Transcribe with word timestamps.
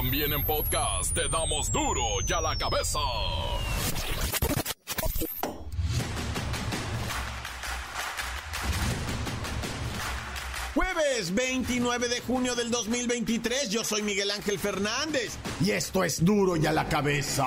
También 0.00 0.32
en 0.32 0.42
podcast 0.44 1.12
te 1.12 1.28
damos 1.28 1.70
duro 1.70 2.02
y 2.26 2.32
a 2.32 2.40
la 2.40 2.56
cabeza. 2.56 2.98
Jueves 10.74 11.34
29 11.34 12.08
de 12.08 12.20
junio 12.22 12.54
del 12.54 12.70
2023, 12.70 13.68
yo 13.68 13.84
soy 13.84 14.00
Miguel 14.00 14.30
Ángel 14.30 14.58
Fernández 14.58 15.36
y 15.62 15.72
esto 15.72 16.02
es 16.02 16.24
duro 16.24 16.56
y 16.56 16.64
a 16.64 16.72
la 16.72 16.88
cabeza, 16.88 17.44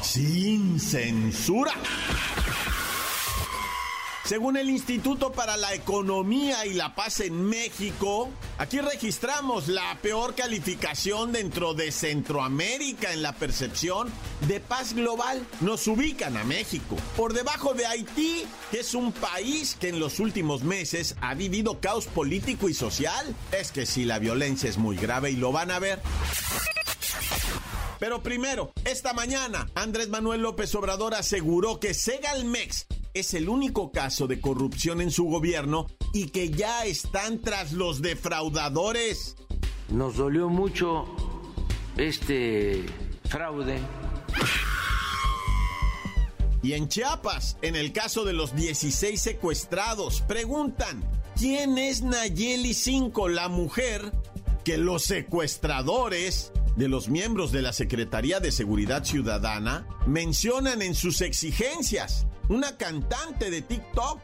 sin 0.00 0.80
censura. 0.80 1.74
Según 4.32 4.56
el 4.56 4.70
Instituto 4.70 5.30
para 5.30 5.58
la 5.58 5.74
Economía 5.74 6.64
y 6.64 6.72
la 6.72 6.94
Paz 6.94 7.20
en 7.20 7.44
México, 7.44 8.30
aquí 8.56 8.80
registramos 8.80 9.68
la 9.68 9.98
peor 10.00 10.34
calificación 10.34 11.32
dentro 11.32 11.74
de 11.74 11.92
Centroamérica 11.92 13.12
en 13.12 13.20
la 13.20 13.34
percepción 13.34 14.10
de 14.48 14.58
paz 14.58 14.94
global. 14.94 15.46
Nos 15.60 15.86
ubican 15.86 16.38
a 16.38 16.44
México 16.44 16.96
por 17.14 17.34
debajo 17.34 17.74
de 17.74 17.84
Haití, 17.84 18.46
que 18.70 18.80
es 18.80 18.94
un 18.94 19.12
país 19.12 19.76
que 19.78 19.90
en 19.90 20.00
los 20.00 20.18
últimos 20.18 20.62
meses 20.62 21.14
ha 21.20 21.34
vivido 21.34 21.78
caos 21.80 22.06
político 22.06 22.70
y 22.70 22.74
social. 22.74 23.36
Es 23.52 23.70
que 23.70 23.84
si 23.84 24.06
la 24.06 24.18
violencia 24.18 24.70
es 24.70 24.78
muy 24.78 24.96
grave 24.96 25.30
y 25.30 25.36
lo 25.36 25.52
van 25.52 25.70
a 25.70 25.78
ver. 25.78 26.00
Pero 27.98 28.22
primero, 28.22 28.72
esta 28.86 29.12
mañana, 29.12 29.68
Andrés 29.74 30.08
Manuel 30.08 30.40
López 30.40 30.74
Obrador 30.74 31.14
aseguró 31.14 31.80
que 31.80 31.92
Segalmex 31.92 32.86
es 33.14 33.34
el 33.34 33.48
único 33.48 33.92
caso 33.92 34.26
de 34.26 34.40
corrupción 34.40 35.00
en 35.00 35.10
su 35.10 35.24
gobierno 35.24 35.86
y 36.12 36.28
que 36.28 36.50
ya 36.50 36.84
están 36.84 37.40
tras 37.40 37.72
los 37.72 38.02
defraudadores. 38.02 39.36
Nos 39.88 40.16
dolió 40.16 40.48
mucho 40.48 41.04
este 41.96 42.84
fraude. 43.24 43.78
Y 46.62 46.74
en 46.74 46.88
Chiapas, 46.88 47.58
en 47.60 47.74
el 47.74 47.92
caso 47.92 48.24
de 48.24 48.32
los 48.32 48.54
16 48.54 49.20
secuestrados, 49.20 50.20
preguntan, 50.22 51.04
¿quién 51.36 51.76
es 51.76 52.02
Nayeli 52.02 52.72
5, 52.72 53.28
la 53.28 53.48
mujer 53.48 54.12
que 54.64 54.78
los 54.78 55.02
secuestradores 55.02 56.52
de 56.76 56.88
los 56.88 57.08
miembros 57.08 57.52
de 57.52 57.62
la 57.62 57.72
Secretaría 57.72 58.40
de 58.40 58.52
Seguridad 58.52 59.04
Ciudadana 59.04 59.86
mencionan 60.06 60.82
en 60.82 60.94
sus 60.94 61.20
exigencias. 61.20 62.26
Una 62.48 62.76
cantante 62.76 63.50
de 63.50 63.62
TikTok. 63.62 64.20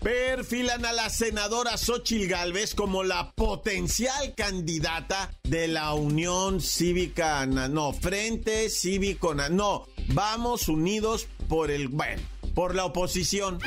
Perfilan 0.00 0.86
a 0.86 0.92
la 0.92 1.10
senadora 1.10 1.76
Xochil 1.76 2.28
Gálvez 2.28 2.74
como 2.74 3.02
la 3.02 3.32
potencial 3.32 4.34
candidata 4.36 5.30
de 5.42 5.66
la 5.66 5.92
Unión 5.94 6.60
Cívica, 6.60 7.44
no, 7.46 7.92
Frente 7.92 8.70
Cívico, 8.70 9.34
no, 9.34 9.86
vamos 10.14 10.68
unidos 10.68 11.26
por 11.48 11.72
el, 11.72 11.88
bueno, 11.88 12.22
por 12.54 12.76
la 12.76 12.84
oposición. 12.84 13.58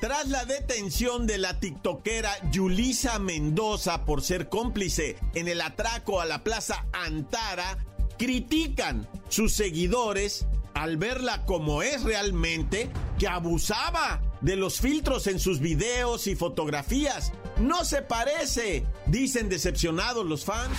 Tras 0.00 0.28
la 0.28 0.44
detención 0.44 1.26
de 1.26 1.38
la 1.38 1.58
tiktokera 1.58 2.30
Yulisa 2.50 3.18
Mendoza 3.18 4.04
por 4.04 4.22
ser 4.22 4.48
cómplice 4.48 5.16
en 5.34 5.48
el 5.48 5.60
atraco 5.60 6.20
a 6.20 6.26
la 6.26 6.44
Plaza 6.44 6.86
Antara, 6.92 7.78
critican 8.18 9.08
sus 9.28 9.52
seguidores 9.52 10.46
al 10.74 10.98
verla 10.98 11.44
como 11.46 11.82
es 11.82 12.02
realmente, 12.02 12.90
que 13.18 13.28
abusaba 13.28 14.20
de 14.42 14.56
los 14.56 14.80
filtros 14.80 15.26
en 15.26 15.40
sus 15.40 15.60
videos 15.60 16.26
y 16.26 16.36
fotografías. 16.36 17.32
No 17.58 17.84
se 17.84 18.02
parece, 18.02 18.84
dicen 19.06 19.48
decepcionados 19.48 20.26
los 20.26 20.44
fans. 20.44 20.78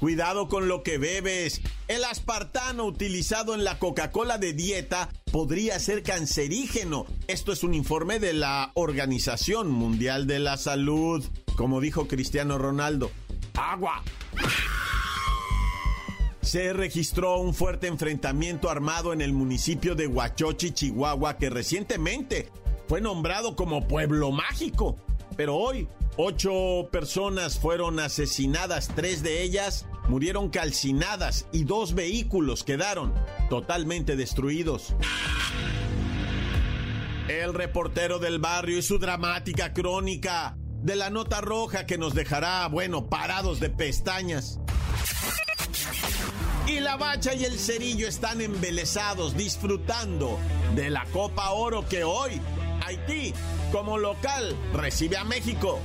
Cuidado 0.00 0.48
con 0.48 0.68
lo 0.68 0.82
que 0.82 0.96
bebes. 0.96 1.60
El 1.86 2.04
aspartano 2.04 2.86
utilizado 2.86 3.54
en 3.54 3.64
la 3.64 3.78
Coca-Cola 3.78 4.38
de 4.38 4.54
dieta 4.54 5.10
podría 5.30 5.78
ser 5.78 6.02
cancerígeno. 6.02 7.04
Esto 7.28 7.52
es 7.52 7.62
un 7.62 7.74
informe 7.74 8.18
de 8.18 8.32
la 8.32 8.70
Organización 8.72 9.70
Mundial 9.70 10.26
de 10.26 10.38
la 10.38 10.56
Salud. 10.56 11.22
Como 11.54 11.82
dijo 11.82 12.08
Cristiano 12.08 12.56
Ronaldo. 12.56 13.10
Agua. 13.54 14.02
Se 16.50 16.72
registró 16.72 17.38
un 17.38 17.54
fuerte 17.54 17.86
enfrentamiento 17.86 18.70
armado 18.70 19.12
en 19.12 19.20
el 19.20 19.32
municipio 19.32 19.94
de 19.94 20.08
Huachochi, 20.08 20.72
Chihuahua, 20.72 21.36
que 21.36 21.48
recientemente 21.48 22.48
fue 22.88 23.00
nombrado 23.00 23.54
como 23.54 23.86
pueblo 23.86 24.32
mágico. 24.32 24.98
Pero 25.36 25.54
hoy 25.54 25.86
Ocho 26.16 26.88
personas 26.90 27.60
fueron 27.60 28.00
asesinadas, 28.00 28.88
tres 28.96 29.22
de 29.22 29.44
ellas 29.44 29.86
murieron 30.08 30.50
calcinadas 30.50 31.46
y 31.52 31.62
dos 31.62 31.94
vehículos 31.94 32.64
quedaron 32.64 33.14
totalmente 33.48 34.16
destruidos. 34.16 34.96
El 37.28 37.54
reportero 37.54 38.18
del 38.18 38.40
barrio 38.40 38.76
y 38.76 38.82
su 38.82 38.98
dramática 38.98 39.72
crónica 39.72 40.56
de 40.82 40.96
la 40.96 41.10
nota 41.10 41.40
roja 41.40 41.86
que 41.86 41.96
nos 41.96 42.12
dejará, 42.12 42.66
bueno, 42.66 43.08
parados 43.08 43.60
de 43.60 43.70
pestañas. 43.70 44.58
Y 46.70 46.78
la 46.78 46.96
bacha 46.96 47.34
y 47.34 47.44
el 47.44 47.58
cerillo 47.58 48.06
están 48.06 48.40
embelesados 48.40 49.36
disfrutando 49.36 50.38
de 50.76 50.88
la 50.88 51.04
Copa 51.06 51.50
Oro 51.50 51.84
que 51.88 52.04
hoy 52.04 52.40
Haití 52.86 53.34
como 53.72 53.98
local 53.98 54.54
recibe 54.72 55.16
a 55.16 55.24
México. 55.24 55.80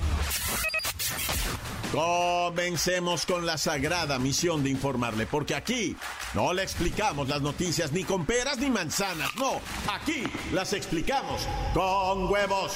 Comencemos 1.91 3.25
con 3.25 3.47
la 3.47 3.57
sagrada 3.57 4.19
misión 4.19 4.63
de 4.63 4.69
informarle, 4.69 5.25
porque 5.25 5.55
aquí 5.55 5.95
no 6.35 6.53
le 6.53 6.61
explicamos 6.61 7.27
las 7.29 7.41
noticias 7.41 7.91
ni 7.91 8.03
con 8.03 8.27
peras 8.27 8.59
ni 8.59 8.69
manzanas, 8.69 9.35
no, 9.37 9.59
aquí 9.91 10.23
las 10.53 10.73
explicamos 10.73 11.47
con 11.73 12.31
huevos. 12.31 12.73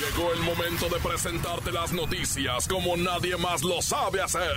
Llegó 0.00 0.32
el 0.32 0.40
momento 0.40 0.88
de 0.88 0.98
presentarte 0.98 1.70
las 1.70 1.92
noticias 1.92 2.66
como 2.66 2.96
nadie 2.96 3.36
más 3.36 3.62
lo 3.62 3.80
sabe 3.80 4.20
hacer. 4.20 4.56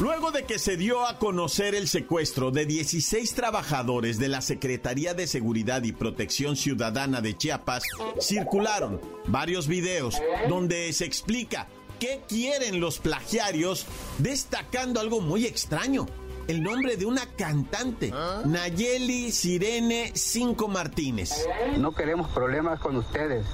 Luego 0.00 0.30
de 0.30 0.44
que 0.44 0.58
se 0.58 0.78
dio 0.78 1.06
a 1.06 1.18
conocer 1.18 1.74
el 1.74 1.86
secuestro 1.86 2.50
de 2.50 2.64
16 2.64 3.34
trabajadores 3.34 4.18
de 4.18 4.28
la 4.28 4.40
Secretaría 4.40 5.12
de 5.12 5.26
Seguridad 5.26 5.82
y 5.82 5.92
Protección 5.92 6.56
Ciudadana 6.56 7.20
de 7.20 7.36
Chiapas, 7.36 7.82
circularon 8.18 8.98
varios 9.26 9.68
videos 9.68 10.18
donde 10.48 10.90
se 10.94 11.04
explica 11.04 11.66
qué 11.98 12.22
quieren 12.26 12.80
los 12.80 12.98
plagiarios, 12.98 13.84
destacando 14.16 15.00
algo 15.00 15.20
muy 15.20 15.44
extraño. 15.44 16.06
El 16.48 16.62
nombre 16.62 16.96
de 16.96 17.04
una 17.04 17.26
cantante, 17.36 18.10
Nayeli 18.46 19.30
Sirene 19.32 20.12
Cinco 20.14 20.66
Martínez. 20.66 21.46
No 21.76 21.92
queremos 21.92 22.30
problemas 22.30 22.80
con 22.80 22.96
ustedes. 22.96 23.44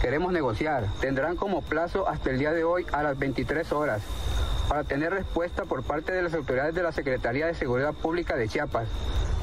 Queremos 0.00 0.32
negociar. 0.32 0.86
Tendrán 1.00 1.36
como 1.36 1.62
plazo 1.62 2.08
hasta 2.08 2.30
el 2.30 2.38
día 2.38 2.52
de 2.52 2.62
hoy 2.62 2.86
a 2.92 3.02
las 3.02 3.18
23 3.18 3.72
horas 3.72 4.02
para 4.70 4.84
tener 4.84 5.10
respuesta 5.10 5.64
por 5.64 5.82
parte 5.82 6.12
de 6.12 6.22
las 6.22 6.32
autoridades 6.32 6.76
de 6.76 6.84
la 6.84 6.92
Secretaría 6.92 7.46
de 7.46 7.54
Seguridad 7.54 7.92
Pública 7.92 8.36
de 8.36 8.48
Chiapas. 8.48 8.86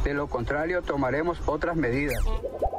De 0.05 0.13
lo 0.13 0.29
contrario, 0.29 0.81
tomaremos 0.83 1.37
otras 1.47 1.75
medidas. 1.75 2.23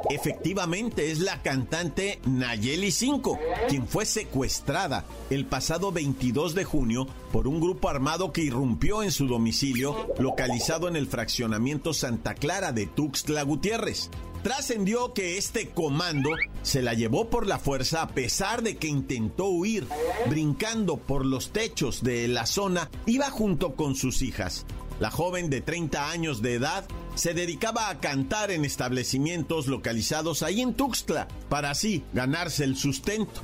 Efectivamente, 0.09 1.11
es 1.11 1.19
la 1.19 1.43
cantante 1.43 2.19
Nayeli 2.25 2.89
5, 2.89 3.37
quien 3.67 3.87
fue 3.87 4.03
secuestrada 4.05 5.05
el 5.29 5.45
pasado 5.45 5.91
22 5.91 6.55
de 6.55 6.63
junio 6.63 7.05
por 7.31 7.47
un 7.47 7.61
grupo 7.61 7.87
armado 7.87 8.33
que 8.33 8.41
irrumpió 8.41 9.03
en 9.03 9.11
su 9.11 9.27
domicilio, 9.27 10.07
localizado 10.17 10.87
en 10.87 10.95
el 10.95 11.05
fraccionamiento 11.05 11.93
Santa 11.93 12.33
Clara 12.33 12.71
de 12.71 12.87
Tuxtla 12.87 13.43
Gutiérrez. 13.43 14.09
Trascendió 14.43 15.13
que 15.13 15.37
este 15.37 15.69
comando 15.69 16.29
se 16.61 16.81
la 16.81 16.93
llevó 16.93 17.29
por 17.29 17.45
la 17.45 17.59
fuerza 17.59 18.01
a 18.01 18.07
pesar 18.07 18.63
de 18.63 18.77
que 18.77 18.87
intentó 18.87 19.45
huir. 19.45 19.85
Brincando 20.29 20.97
por 20.97 21.25
los 21.25 21.51
techos 21.51 22.03
de 22.03 22.27
la 22.27 22.45
zona, 22.45 22.89
iba 23.05 23.29
junto 23.29 23.75
con 23.75 23.95
sus 23.95 24.21
hijas. 24.21 24.65
La 24.99 25.11
joven 25.11 25.49
de 25.49 25.61
30 25.61 26.09
años 26.09 26.41
de 26.41 26.55
edad 26.55 26.85
se 27.15 27.33
dedicaba 27.33 27.89
a 27.89 27.99
cantar 27.99 28.51
en 28.51 28.65
establecimientos 28.65 29.67
localizados 29.67 30.43
ahí 30.43 30.61
en 30.61 30.73
Tuxtla 30.73 31.27
para 31.49 31.71
así 31.71 32.03
ganarse 32.13 32.63
el 32.63 32.75
sustento. 32.75 33.41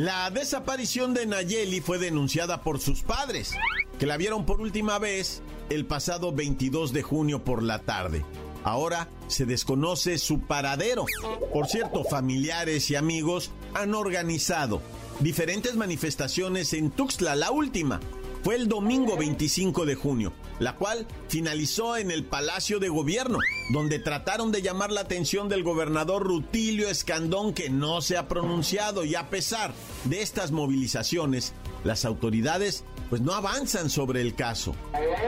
La 0.00 0.30
desaparición 0.30 1.12
de 1.12 1.26
Nayeli 1.26 1.82
fue 1.82 1.98
denunciada 1.98 2.62
por 2.62 2.80
sus 2.80 3.02
padres, 3.02 3.52
que 3.98 4.06
la 4.06 4.16
vieron 4.16 4.46
por 4.46 4.62
última 4.62 4.98
vez 4.98 5.42
el 5.68 5.84
pasado 5.84 6.32
22 6.32 6.94
de 6.94 7.02
junio 7.02 7.44
por 7.44 7.62
la 7.62 7.80
tarde. 7.80 8.24
Ahora 8.64 9.10
se 9.26 9.44
desconoce 9.44 10.16
su 10.16 10.40
paradero. 10.40 11.04
Por 11.52 11.66
cierto, 11.66 12.02
familiares 12.04 12.90
y 12.90 12.96
amigos 12.96 13.50
han 13.74 13.94
organizado 13.94 14.80
diferentes 15.18 15.76
manifestaciones 15.76 16.72
en 16.72 16.90
Tuxtla, 16.90 17.36
la 17.36 17.50
última. 17.50 18.00
Fue 18.42 18.54
el 18.54 18.68
domingo 18.68 19.18
25 19.18 19.84
de 19.84 19.96
junio, 19.96 20.32
la 20.60 20.76
cual 20.76 21.08
finalizó 21.28 21.96
en 21.96 22.12
el 22.12 22.24
Palacio 22.24 22.78
de 22.78 22.88
Gobierno, 22.88 23.38
donde 23.72 23.98
trataron 23.98 24.52
de 24.52 24.62
llamar 24.62 24.92
la 24.92 25.00
atención 25.00 25.48
del 25.48 25.64
gobernador 25.64 26.22
Rutilio 26.22 26.88
Escandón, 26.88 27.52
que 27.54 27.70
no 27.70 28.02
se 28.02 28.16
ha 28.16 28.28
pronunciado, 28.28 29.04
y 29.04 29.16
a 29.16 29.28
pesar 29.30 29.72
de 30.04 30.22
estas 30.22 30.52
movilizaciones, 30.52 31.54
las 31.82 32.04
autoridades 32.04 32.84
pues 33.08 33.22
no 33.22 33.32
avanzan 33.32 33.90
sobre 33.90 34.20
el 34.20 34.36
caso, 34.36 34.76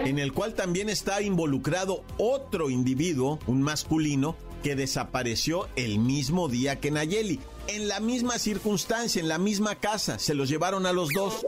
en 0.04 0.20
el 0.20 0.32
cual 0.32 0.54
también 0.54 0.88
está 0.88 1.20
involucrado 1.22 2.04
otro 2.18 2.70
individuo, 2.70 3.40
un 3.46 3.62
masculino, 3.62 4.36
que 4.62 4.76
desapareció 4.76 5.68
el 5.74 5.98
mismo 5.98 6.48
día 6.48 6.78
que 6.78 6.92
Nayeli, 6.92 7.40
en 7.66 7.88
la 7.88 7.98
misma 7.98 8.38
circunstancia, 8.38 9.20
en 9.20 9.28
la 9.28 9.38
misma 9.38 9.76
casa, 9.76 10.18
se 10.18 10.34
los 10.34 10.48
llevaron 10.48 10.86
a 10.86 10.92
los 10.92 11.08
dos. 11.08 11.44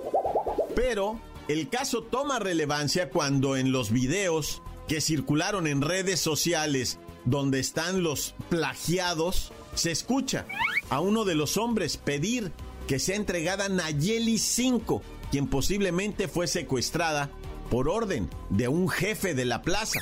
Pero 0.75 1.21
el 1.49 1.69
caso 1.69 2.03
toma 2.03 2.39
relevancia 2.39 3.11
cuando 3.11 3.57
en 3.57 3.73
los 3.73 3.91
videos 3.91 4.63
que 4.89 5.01
circularon 5.01 5.67
en 5.67 5.83
redes 5.83 6.21
sociales 6.21 6.99
donde 7.25 7.59
están 7.59 8.03
los 8.03 8.35
plagiados, 8.49 9.53
se 9.75 9.91
escucha 9.91 10.47
a 10.91 11.01
uno 11.01 11.25
de 11.25 11.35
los 11.35 11.57
hombres 11.57 11.97
pedir 11.97 12.53
que 12.87 12.99
sea 12.99 13.17
entregada 13.17 13.69
Nayeli 13.69 14.39
5, 14.39 15.03
quien 15.31 15.47
posiblemente 15.49 16.29
fue 16.29 16.47
secuestrada 16.47 17.31
por 17.71 17.89
orden 17.89 18.29
de 18.51 18.69
un 18.69 18.89
jefe 18.89 19.35
de 19.35 19.47
la 19.47 19.63
plaza. 19.63 20.01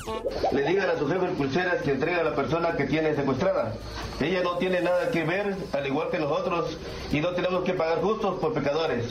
Le 0.52 0.68
digan 0.68 0.90
a 0.90 0.98
su 0.98 1.06
jefe 1.06 1.26
pulseras 1.28 1.82
que 1.82 1.92
entregue 1.92 2.20
a 2.20 2.24
la 2.24 2.34
persona 2.34 2.76
que 2.76 2.84
tiene 2.84 3.14
secuestrada. 3.14 3.74
Ella 4.20 4.42
no 4.42 4.58
tiene 4.58 4.80
nada 4.80 5.10
que 5.10 5.24
ver, 5.24 5.56
al 5.72 5.86
igual 5.86 6.10
que 6.10 6.18
nosotros, 6.18 6.76
y 7.12 7.20
no 7.20 7.30
tenemos 7.30 7.64
que 7.64 7.72
pagar 7.74 8.00
justos 8.02 8.40
por 8.40 8.52
pecadores. 8.52 9.06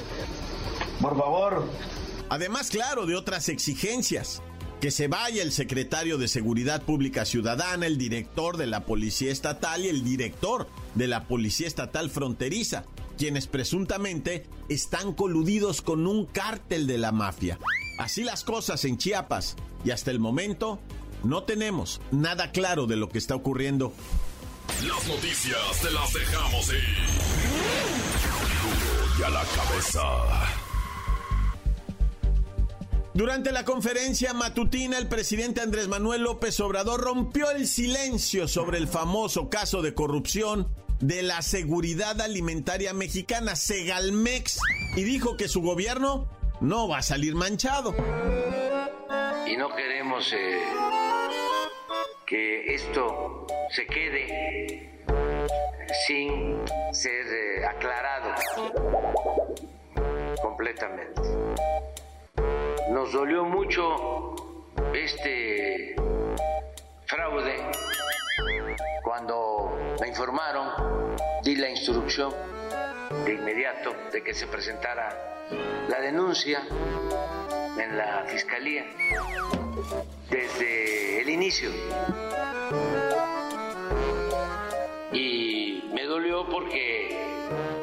Por 1.02 1.18
favor. 1.18 1.66
Además, 2.32 2.70
claro, 2.70 3.06
de 3.06 3.18
otras 3.18 3.50
exigencias. 3.50 4.42
Que 4.80 4.90
se 4.90 5.08
vaya 5.08 5.44
el 5.44 5.52
secretario 5.52 6.18
de 6.18 6.28
Seguridad 6.28 6.82
Pública 6.82 7.26
Ciudadana, 7.26 7.86
el 7.86 8.00
director 8.00 8.56
de 8.58 8.68
la 8.68 8.86
Policía 8.86 9.32
Estatal 9.32 9.86
y 9.86 9.90
el 9.90 10.04
director 10.04 10.68
de 10.96 11.08
la 11.08 11.28
Policía 11.28 11.68
Estatal 11.68 12.10
Fronteriza 12.10 12.86
quienes 13.18 13.46
presuntamente 13.46 14.48
están 14.68 15.14
coludidos 15.14 15.84
con 15.84 16.08
un 16.08 16.26
cártel 16.26 16.88
de 16.88 16.98
la 16.98 17.12
mafia. 17.12 17.60
Así 18.00 18.24
las 18.24 18.44
cosas 18.44 18.84
en 18.86 18.98
Chiapas 18.98 19.58
y 19.86 19.92
hasta 19.92 20.10
el 20.10 20.20
momento 20.20 20.80
no 21.24 21.44
tenemos 21.44 22.02
nada 22.10 22.52
claro 22.52 22.88
de 22.88 22.96
lo 22.96 23.10
que 23.10 23.20
está 23.20 23.36
ocurriendo. 23.36 23.94
Las 24.88 25.08
noticias 25.08 25.82
te 25.84 25.92
las 25.92 26.12
dejamos 26.14 26.70
ir. 26.70 26.84
y 29.20 29.24
a 29.24 29.30
la 29.30 29.44
cabeza. 29.44 30.61
Durante 33.14 33.52
la 33.52 33.66
conferencia 33.66 34.34
matutina, 34.34 34.98
el 34.98 35.08
presidente 35.08 35.60
Andrés 35.60 35.90
Manuel 35.90 36.22
López 36.22 36.58
Obrador 36.62 37.02
rompió 37.02 37.52
el 37.52 37.68
silencio 37.68 38.48
sobre 38.48 38.78
el 38.78 38.88
famoso 38.88 39.50
caso 39.50 39.82
de 39.82 39.94
corrupción 39.94 40.74
de 41.02 41.22
la 41.22 41.42
Seguridad 41.42 42.22
Alimentaria 42.22 42.94
Mexicana, 42.94 43.58
Segalmex, 43.58 44.60
y 44.96 45.04
dijo 45.04 45.36
que 45.36 45.50
su 45.50 45.62
gobierno 45.62 46.30
no 46.62 46.88
va 46.88 47.00
a 47.00 47.02
salir 47.02 47.36
manchado. 47.36 47.94
Y 49.46 49.58
no 49.58 49.76
queremos 49.76 50.32
eh, 50.32 50.62
que 52.26 52.76
esto 52.76 53.46
se 53.72 53.88
quede 53.88 55.04
sin 56.08 56.62
ser 56.94 57.26
eh, 57.28 57.66
aclarado 57.66 58.36
completamente. 60.42 61.22
Nos 63.02 63.14
dolió 63.14 63.44
mucho 63.46 64.36
este 64.94 65.96
fraude 67.08 67.56
cuando 69.04 69.96
me 70.00 70.08
informaron, 70.08 71.16
di 71.42 71.56
la 71.56 71.72
instrucción 71.72 72.32
de 73.26 73.34
inmediato 73.34 73.96
de 74.14 74.22
que 74.22 74.36
se 74.36 74.46
presentara 74.46 75.48
la 75.90 76.00
denuncia 76.00 76.62
en 77.80 77.98
la 77.98 78.24
fiscalía 78.28 78.86
desde 80.30 81.22
el 81.22 81.30
inicio. 81.32 81.72
Y 85.12 85.90
me 85.92 86.06
dolió 86.06 86.48
porque 86.48 87.18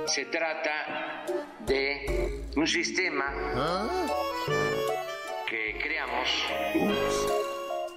se 0.07 0.27
trata 0.27 1.25
de 1.67 2.45
un 2.55 2.69
sistema 2.69 3.35
creamos 4.47 4.68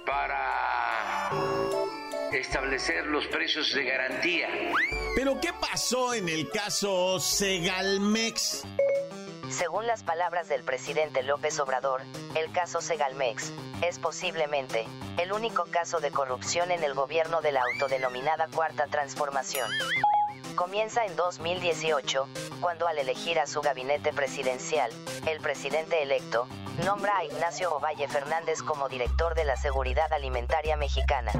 para 0.06 1.30
establecer 2.32 3.06
los 3.06 3.26
precios 3.26 3.72
de 3.74 3.84
garantía. 3.84 4.48
Pero 5.14 5.40
¿qué 5.40 5.52
pasó 5.52 6.14
en 6.14 6.28
el 6.28 6.48
caso 6.50 7.20
Segalmex? 7.20 8.64
Según 9.50 9.86
las 9.86 10.02
palabras 10.02 10.48
del 10.48 10.62
presidente 10.62 11.22
López 11.22 11.60
Obrador, 11.60 12.00
el 12.34 12.50
caso 12.52 12.80
Segalmex 12.80 13.52
es 13.82 13.98
posiblemente 13.98 14.86
el 15.18 15.32
único 15.32 15.64
caso 15.64 16.00
de 16.00 16.10
corrupción 16.10 16.70
en 16.70 16.82
el 16.82 16.94
gobierno 16.94 17.42
de 17.42 17.52
la 17.52 17.60
autodenominada 17.74 18.48
Cuarta 18.48 18.86
Transformación. 18.86 19.68
Comienza 20.56 21.04
en 21.06 21.16
2018, 21.16 22.28
cuando 22.60 22.86
al 22.86 22.98
elegir 22.98 23.38
a 23.38 23.46
su 23.46 23.62
gabinete 23.62 24.12
presidencial, 24.12 24.90
el 25.26 25.40
presidente 25.40 26.02
electo, 26.02 26.46
nombra 26.84 27.16
a 27.16 27.24
Ignacio 27.24 27.74
Ovalle 27.74 28.06
Fernández 28.06 28.62
como 28.62 28.88
director 28.88 29.34
de 29.34 29.44
la 29.44 29.56
Seguridad 29.56 30.12
Alimentaria 30.12 30.76
Mexicana. 30.76 31.32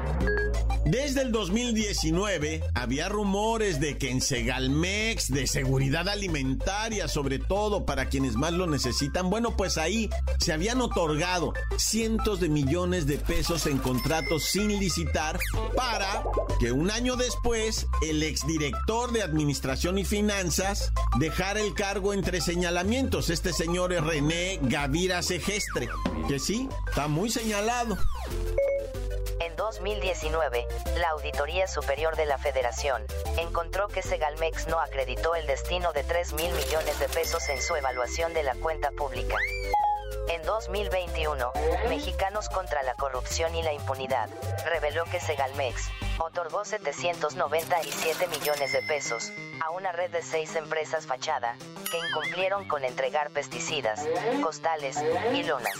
Desde 0.85 1.21
el 1.21 1.31
2019 1.31 2.61
había 2.73 3.07
rumores 3.07 3.79
de 3.79 3.97
que 3.97 4.11
en 4.11 4.19
Segalmex, 4.19 5.31
de 5.31 5.47
seguridad 5.47 6.09
alimentaria, 6.09 7.07
sobre 7.07 7.39
todo 7.39 7.85
para 7.85 8.09
quienes 8.09 8.35
más 8.35 8.51
lo 8.51 8.67
necesitan, 8.67 9.29
bueno, 9.29 9.55
pues 9.55 9.77
ahí 9.77 10.09
se 10.39 10.51
habían 10.51 10.81
otorgado 10.81 11.53
cientos 11.77 12.41
de 12.41 12.49
millones 12.49 13.07
de 13.07 13.17
pesos 13.17 13.65
en 13.65 13.77
contratos 13.77 14.43
sin 14.43 14.67
licitar 14.77 15.39
para 15.73 16.25
que 16.59 16.73
un 16.73 16.91
año 16.91 17.15
después 17.15 17.87
el 18.01 18.21
exdirector 18.21 19.13
de 19.13 19.23
Administración 19.23 19.97
y 19.97 20.03
Finanzas 20.03 20.91
dejara 21.17 21.61
el 21.61 21.73
cargo 21.73 22.13
entre 22.13 22.41
señalamientos. 22.41 23.29
Este 23.29 23.53
señor 23.53 23.93
es 23.93 24.03
René 24.03 24.59
Gavira 24.61 25.21
Segestre, 25.21 25.87
que 26.27 26.39
sí, 26.39 26.67
está 26.89 27.07
muy 27.07 27.29
señalado. 27.29 27.97
En 29.45 29.57
2019, 29.57 30.65
la 30.95 31.09
Auditoría 31.09 31.67
Superior 31.67 32.15
de 32.15 32.25
la 32.25 32.37
Federación 32.37 33.05
encontró 33.37 33.89
que 33.89 34.01
Segalmex 34.01 34.67
no 34.67 34.79
acreditó 34.79 35.35
el 35.35 35.45
destino 35.47 35.91
de 35.91 36.05
3 36.05 36.31
mil 36.31 36.53
millones 36.53 36.97
de 36.97 37.09
pesos 37.09 37.49
en 37.49 37.61
su 37.61 37.75
evaluación 37.75 38.33
de 38.33 38.43
la 38.43 38.55
cuenta 38.55 38.91
pública. 38.91 39.35
En 40.29 40.43
2021, 40.43 41.51
Mexicanos 41.89 42.47
contra 42.47 42.83
la 42.83 42.93
Corrupción 42.93 43.53
y 43.53 43.63
la 43.63 43.73
Impunidad 43.73 44.29
reveló 44.65 45.03
que 45.11 45.19
Segalmex 45.19 45.89
otorgó 46.19 46.63
797 46.63 48.27
millones 48.27 48.71
de 48.71 48.81
pesos 48.83 49.33
a 49.61 49.71
una 49.71 49.91
red 49.91 50.09
de 50.09 50.21
seis 50.21 50.55
empresas 50.55 51.05
fachada 51.05 51.57
que 51.91 51.99
incumplieron 51.99 52.65
con 52.69 52.85
entregar 52.85 53.29
pesticidas, 53.31 54.07
costales 54.41 55.03
y 55.33 55.43
lonas. 55.43 55.73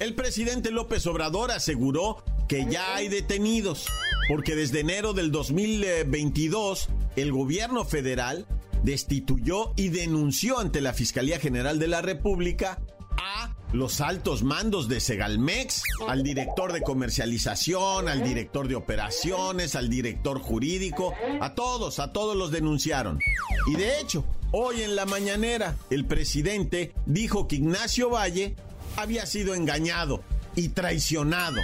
El 0.00 0.14
presidente 0.14 0.70
López 0.70 1.06
Obrador 1.06 1.50
aseguró 1.50 2.24
que 2.48 2.66
ya 2.70 2.96
hay 2.96 3.08
detenidos, 3.08 3.86
porque 4.28 4.56
desde 4.56 4.80
enero 4.80 5.12
del 5.12 5.30
2022 5.30 6.88
el 7.16 7.30
gobierno 7.32 7.84
federal 7.84 8.46
destituyó 8.82 9.74
y 9.76 9.90
denunció 9.90 10.58
ante 10.58 10.80
la 10.80 10.94
Fiscalía 10.94 11.38
General 11.38 11.78
de 11.78 11.86
la 11.86 12.00
República 12.00 12.80
a 13.18 13.54
los 13.74 14.00
altos 14.00 14.42
mandos 14.42 14.88
de 14.88 15.00
Segalmex, 15.00 15.82
al 16.08 16.22
director 16.22 16.72
de 16.72 16.80
comercialización, 16.80 18.08
al 18.08 18.24
director 18.24 18.68
de 18.68 18.76
operaciones, 18.76 19.76
al 19.76 19.90
director 19.90 20.40
jurídico, 20.40 21.12
a 21.42 21.54
todos, 21.54 21.98
a 21.98 22.10
todos 22.10 22.34
los 22.34 22.50
denunciaron. 22.50 23.20
Y 23.66 23.76
de 23.76 24.00
hecho, 24.00 24.24
hoy 24.50 24.80
en 24.80 24.96
la 24.96 25.04
mañanera, 25.04 25.76
el 25.90 26.06
presidente 26.06 26.94
dijo 27.04 27.46
que 27.46 27.56
Ignacio 27.56 28.08
Valle 28.08 28.56
había 29.00 29.26
sido 29.26 29.54
engañado 29.54 30.22
y 30.54 30.68
traicionado. 30.70 31.60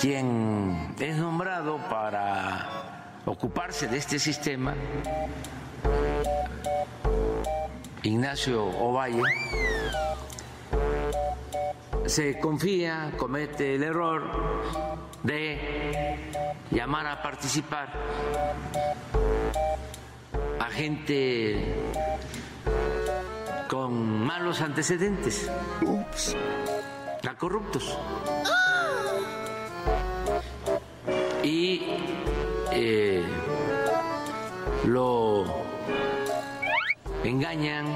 Quien 0.00 0.94
es 0.98 1.16
nombrado 1.16 1.76
para 1.88 3.20
ocuparse 3.26 3.86
de 3.86 3.98
este 3.98 4.18
sistema 4.18 4.74
Ignacio 8.02 8.64
Ovalle, 8.64 9.22
se 12.06 12.40
confía, 12.40 13.12
comete 13.18 13.74
el 13.74 13.82
error 13.82 14.22
de 15.22 16.16
llamar 16.70 17.06
a 17.06 17.22
participar 17.22 17.92
a 20.58 20.64
gente 20.70 21.74
con 23.70 24.26
malos 24.26 24.62
antecedentes, 24.62 25.48
a 27.28 27.36
corruptos. 27.36 27.96
Y 31.44 31.82
eh, 32.72 33.22
lo 34.86 35.44
engañan. 37.22 37.86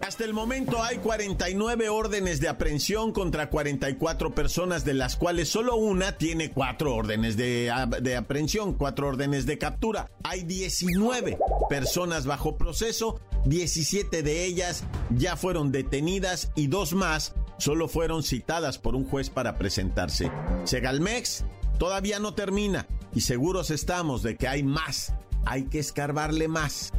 Hasta 0.00 0.24
el 0.24 0.32
momento 0.32 0.82
hay 0.82 0.98
49 0.98 1.88
órdenes 1.88 2.40
de 2.40 2.48
aprehensión 2.48 3.12
contra 3.12 3.50
44 3.50 4.34
personas, 4.34 4.84
de 4.84 4.94
las 4.94 5.16
cuales 5.16 5.48
solo 5.48 5.76
una 5.76 6.16
tiene 6.18 6.50
cuatro 6.50 6.94
órdenes 6.94 7.36
de, 7.36 7.72
de, 8.00 8.16
aprehensión, 8.16 8.74
cuatro 8.74 9.08
órdenes 9.08 9.44
de 9.44 9.58
captura. 9.58 10.10
Hay 10.22 10.44
19 10.44 11.38
personas 11.68 12.26
bajo 12.26 12.56
proceso, 12.56 13.20
17 13.46 14.22
de 14.22 14.44
ellas 14.44 14.84
ya 15.10 15.36
fueron 15.36 15.72
detenidas 15.72 16.50
y 16.54 16.66
dos 16.68 16.94
más 16.94 17.34
solo 17.58 17.88
fueron 17.88 18.22
citadas 18.22 18.78
por 18.78 18.96
un 18.96 19.04
juez 19.08 19.30
para 19.30 19.56
presentarse. 19.58 20.30
Segalmex 20.64 21.44
todavía 21.78 22.18
no 22.18 22.34
termina 22.34 22.86
y 23.14 23.20
seguros 23.20 23.70
estamos 23.70 24.22
de 24.22 24.36
que 24.36 24.48
hay 24.48 24.62
más 24.62 25.12
hay 25.46 25.64
que 25.64 25.78
escarbarle 25.78 26.48
más. 26.48 26.92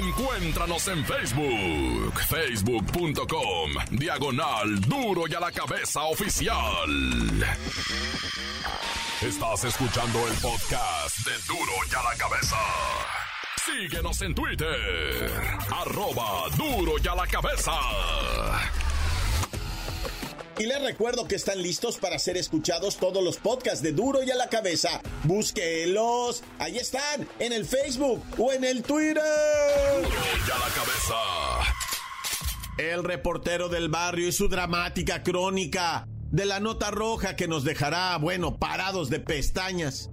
Encuéntranos 0.00 0.88
en 0.88 1.04
Facebook, 1.04 2.20
facebook.com, 2.28 3.70
diagonal 3.90 4.80
duro 4.80 5.24
y 5.28 5.34
a 5.34 5.40
la 5.40 5.52
cabeza 5.52 6.02
oficial. 6.04 6.88
Estás 9.22 9.64
escuchando 9.64 10.26
el 10.28 10.34
podcast 10.34 11.18
de 11.26 11.32
duro 11.46 11.72
y 11.90 11.94
a 11.94 12.02
la 12.02 12.16
cabeza. 12.16 12.56
Síguenos 13.64 14.20
en 14.20 14.34
Twitter, 14.34 15.30
arroba 15.70 16.50
duro 16.56 16.96
y 17.02 17.08
a 17.08 17.14
la 17.14 17.26
cabeza. 17.26 17.72
Y 20.58 20.66
les 20.66 20.82
recuerdo 20.82 21.26
que 21.26 21.36
están 21.36 21.62
listos 21.62 21.96
para 21.96 22.18
ser 22.18 22.36
escuchados 22.36 22.98
todos 22.98 23.24
los 23.24 23.38
podcasts 23.38 23.82
de 23.82 23.92
Duro 23.92 24.22
y 24.22 24.30
a 24.30 24.36
la 24.36 24.48
Cabeza. 24.48 25.00
Búsquelos. 25.24 26.44
Ahí 26.58 26.76
están, 26.76 27.26
en 27.38 27.52
el 27.52 27.64
Facebook 27.64 28.22
o 28.38 28.52
en 28.52 28.64
el 28.64 28.82
Twitter. 28.82 29.22
Duro 30.02 30.10
y 30.46 30.50
a 30.50 30.58
la 30.58 30.74
Cabeza. 30.74 31.14
El 32.78 33.02
reportero 33.02 33.68
del 33.68 33.88
barrio 33.88 34.28
y 34.28 34.32
su 34.32 34.48
dramática 34.48 35.22
crónica 35.22 36.06
de 36.34 36.46
la 36.46 36.58
nota 36.58 36.90
roja 36.90 37.36
que 37.36 37.46
nos 37.46 37.62
dejará, 37.62 38.16
bueno, 38.18 38.56
parados 38.58 39.08
de 39.08 39.20
pestañas. 39.20 40.10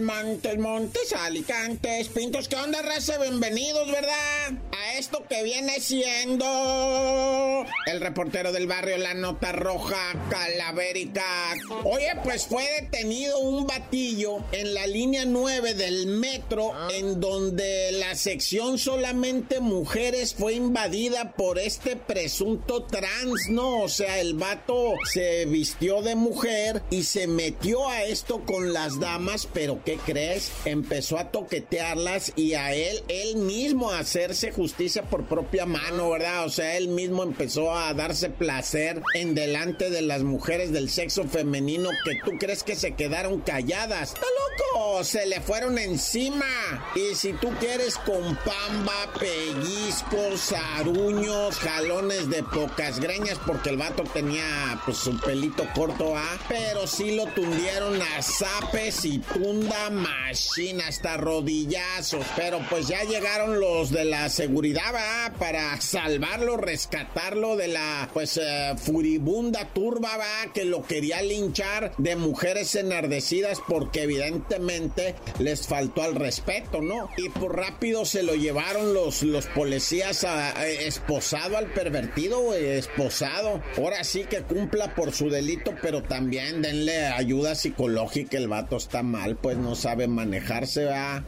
Montes, 0.00 0.58
Montes, 0.58 1.12
Alicantes, 1.12 2.08
Pintos, 2.08 2.48
¿qué 2.48 2.56
onda, 2.56 2.80
raza? 2.82 3.18
Bienvenidos, 3.18 3.90
¿verdad? 3.90 4.52
A 4.72 4.98
esto 4.98 5.24
que 5.28 5.42
viene 5.42 5.80
siendo 5.80 7.64
el 7.86 8.00
reportero 8.00 8.52
del 8.52 8.66
barrio 8.66 8.96
La 8.96 9.12
Nota 9.14 9.52
Roja 9.52 10.14
Calavérica. 10.30 11.54
Oye, 11.84 12.12
pues 12.24 12.46
fue 12.46 12.64
detenido 12.80 13.38
un 13.40 13.66
batillo 13.66 14.38
en 14.52 14.72
la 14.72 14.86
línea 14.86 15.24
9 15.26 15.74
del 15.74 16.06
metro, 16.06 16.72
en 16.90 17.20
donde 17.20 17.92
la 17.92 18.14
sección 18.14 18.78
solamente 18.78 19.60
mujeres 19.60 20.34
fue 20.34 20.54
invadida 20.54 21.32
por 21.32 21.58
este 21.58 21.96
presunto 21.96 22.84
trans, 22.84 23.48
¿no? 23.50 23.82
O 23.82 23.88
sea, 23.88 24.20
el 24.20 24.34
vato 24.34 24.94
se 25.12 25.44
vistió 25.46 26.02
de 26.02 26.14
mujer 26.14 26.82
y 26.90 27.02
se 27.04 27.26
metió 27.26 27.88
a 27.88 28.04
esto 28.04 28.42
con 28.46 28.72
las 28.72 28.98
damas, 28.98 29.48
pero 29.52 29.81
¿qué 29.84 29.98
crees? 30.04 30.52
Empezó 30.64 31.18
a 31.18 31.30
toquetearlas 31.30 32.32
y 32.36 32.54
a 32.54 32.74
él, 32.74 33.02
él 33.08 33.36
mismo 33.36 33.90
a 33.90 33.98
hacerse 33.98 34.52
justicia 34.52 35.02
por 35.02 35.24
propia 35.24 35.66
mano, 35.66 36.10
¿verdad? 36.10 36.44
O 36.44 36.50
sea, 36.50 36.76
él 36.76 36.88
mismo 36.88 37.22
empezó 37.22 37.74
a 37.74 37.92
darse 37.94 38.30
placer 38.30 39.02
en 39.14 39.34
delante 39.34 39.90
de 39.90 40.02
las 40.02 40.22
mujeres 40.22 40.72
del 40.72 40.90
sexo 40.90 41.24
femenino 41.24 41.90
que 42.04 42.18
tú 42.24 42.38
crees 42.38 42.62
que 42.62 42.76
se 42.76 42.94
quedaron 42.94 43.40
calladas. 43.40 44.14
¡Está 44.14 44.26
loco! 44.26 45.04
Se 45.04 45.26
le 45.26 45.40
fueron 45.40 45.78
encima. 45.78 46.46
Y 46.94 47.14
si 47.14 47.32
tú 47.34 47.50
quieres 47.58 47.96
con 47.98 48.36
pamba, 48.36 49.12
pellizcos, 49.18 50.52
aruños, 50.76 51.56
jalones 51.56 52.28
de 52.30 52.42
pocas 52.42 53.00
greñas, 53.00 53.38
porque 53.46 53.70
el 53.70 53.76
vato 53.76 54.04
tenía 54.04 54.80
pues 54.84 54.98
su 54.98 55.18
pelito 55.18 55.64
corto, 55.74 56.16
¿ah? 56.16 56.38
Pero 56.48 56.86
sí 56.86 57.16
lo 57.16 57.26
tundieron 57.28 58.00
a 58.00 58.22
zapes 58.22 59.04
y 59.04 59.18
tunda 59.18 59.71
machina 59.90 60.88
hasta 60.88 61.16
rodillazos. 61.16 62.24
Pero 62.36 62.60
pues 62.68 62.88
ya 62.88 63.02
llegaron 63.04 63.60
los 63.60 63.90
de 63.90 64.04
la 64.04 64.28
seguridad, 64.28 64.94
¿va? 64.94 65.32
Para 65.38 65.80
salvarlo, 65.80 66.56
rescatarlo 66.56 67.56
de 67.56 67.68
la, 67.68 68.08
pues, 68.12 68.36
eh, 68.36 68.74
furibunda 68.76 69.68
turba, 69.72 70.16
¿va? 70.16 70.52
Que 70.52 70.64
lo 70.64 70.82
quería 70.82 71.22
linchar 71.22 71.92
de 71.98 72.16
mujeres 72.16 72.74
enardecidas 72.74 73.60
porque 73.66 74.02
evidentemente 74.02 75.14
les 75.38 75.66
faltó 75.66 76.02
al 76.02 76.14
respeto, 76.14 76.80
¿no? 76.80 77.08
Y 77.16 77.28
por 77.28 77.56
rápido 77.56 78.04
se 78.04 78.22
lo 78.22 78.34
llevaron 78.34 78.94
los, 78.94 79.22
los 79.22 79.46
policías 79.46 80.24
a, 80.24 80.66
esposado 80.66 81.56
al 81.56 81.66
pervertido, 81.72 82.54
esposado. 82.54 83.62
Ahora 83.76 84.04
sí 84.04 84.24
que 84.24 84.42
cumpla 84.42 84.94
por 84.94 85.12
su 85.12 85.30
delito, 85.30 85.74
pero 85.82 86.02
también 86.02 86.62
denle 86.62 87.06
ayuda 87.06 87.54
psicológica, 87.54 88.36
el 88.36 88.48
vato 88.48 88.76
está 88.76 89.02
mal, 89.02 89.36
pues 89.36 89.56
no 89.62 89.74
sabe 89.74 90.08
manejarse, 90.08 90.84
va. 90.84 91.24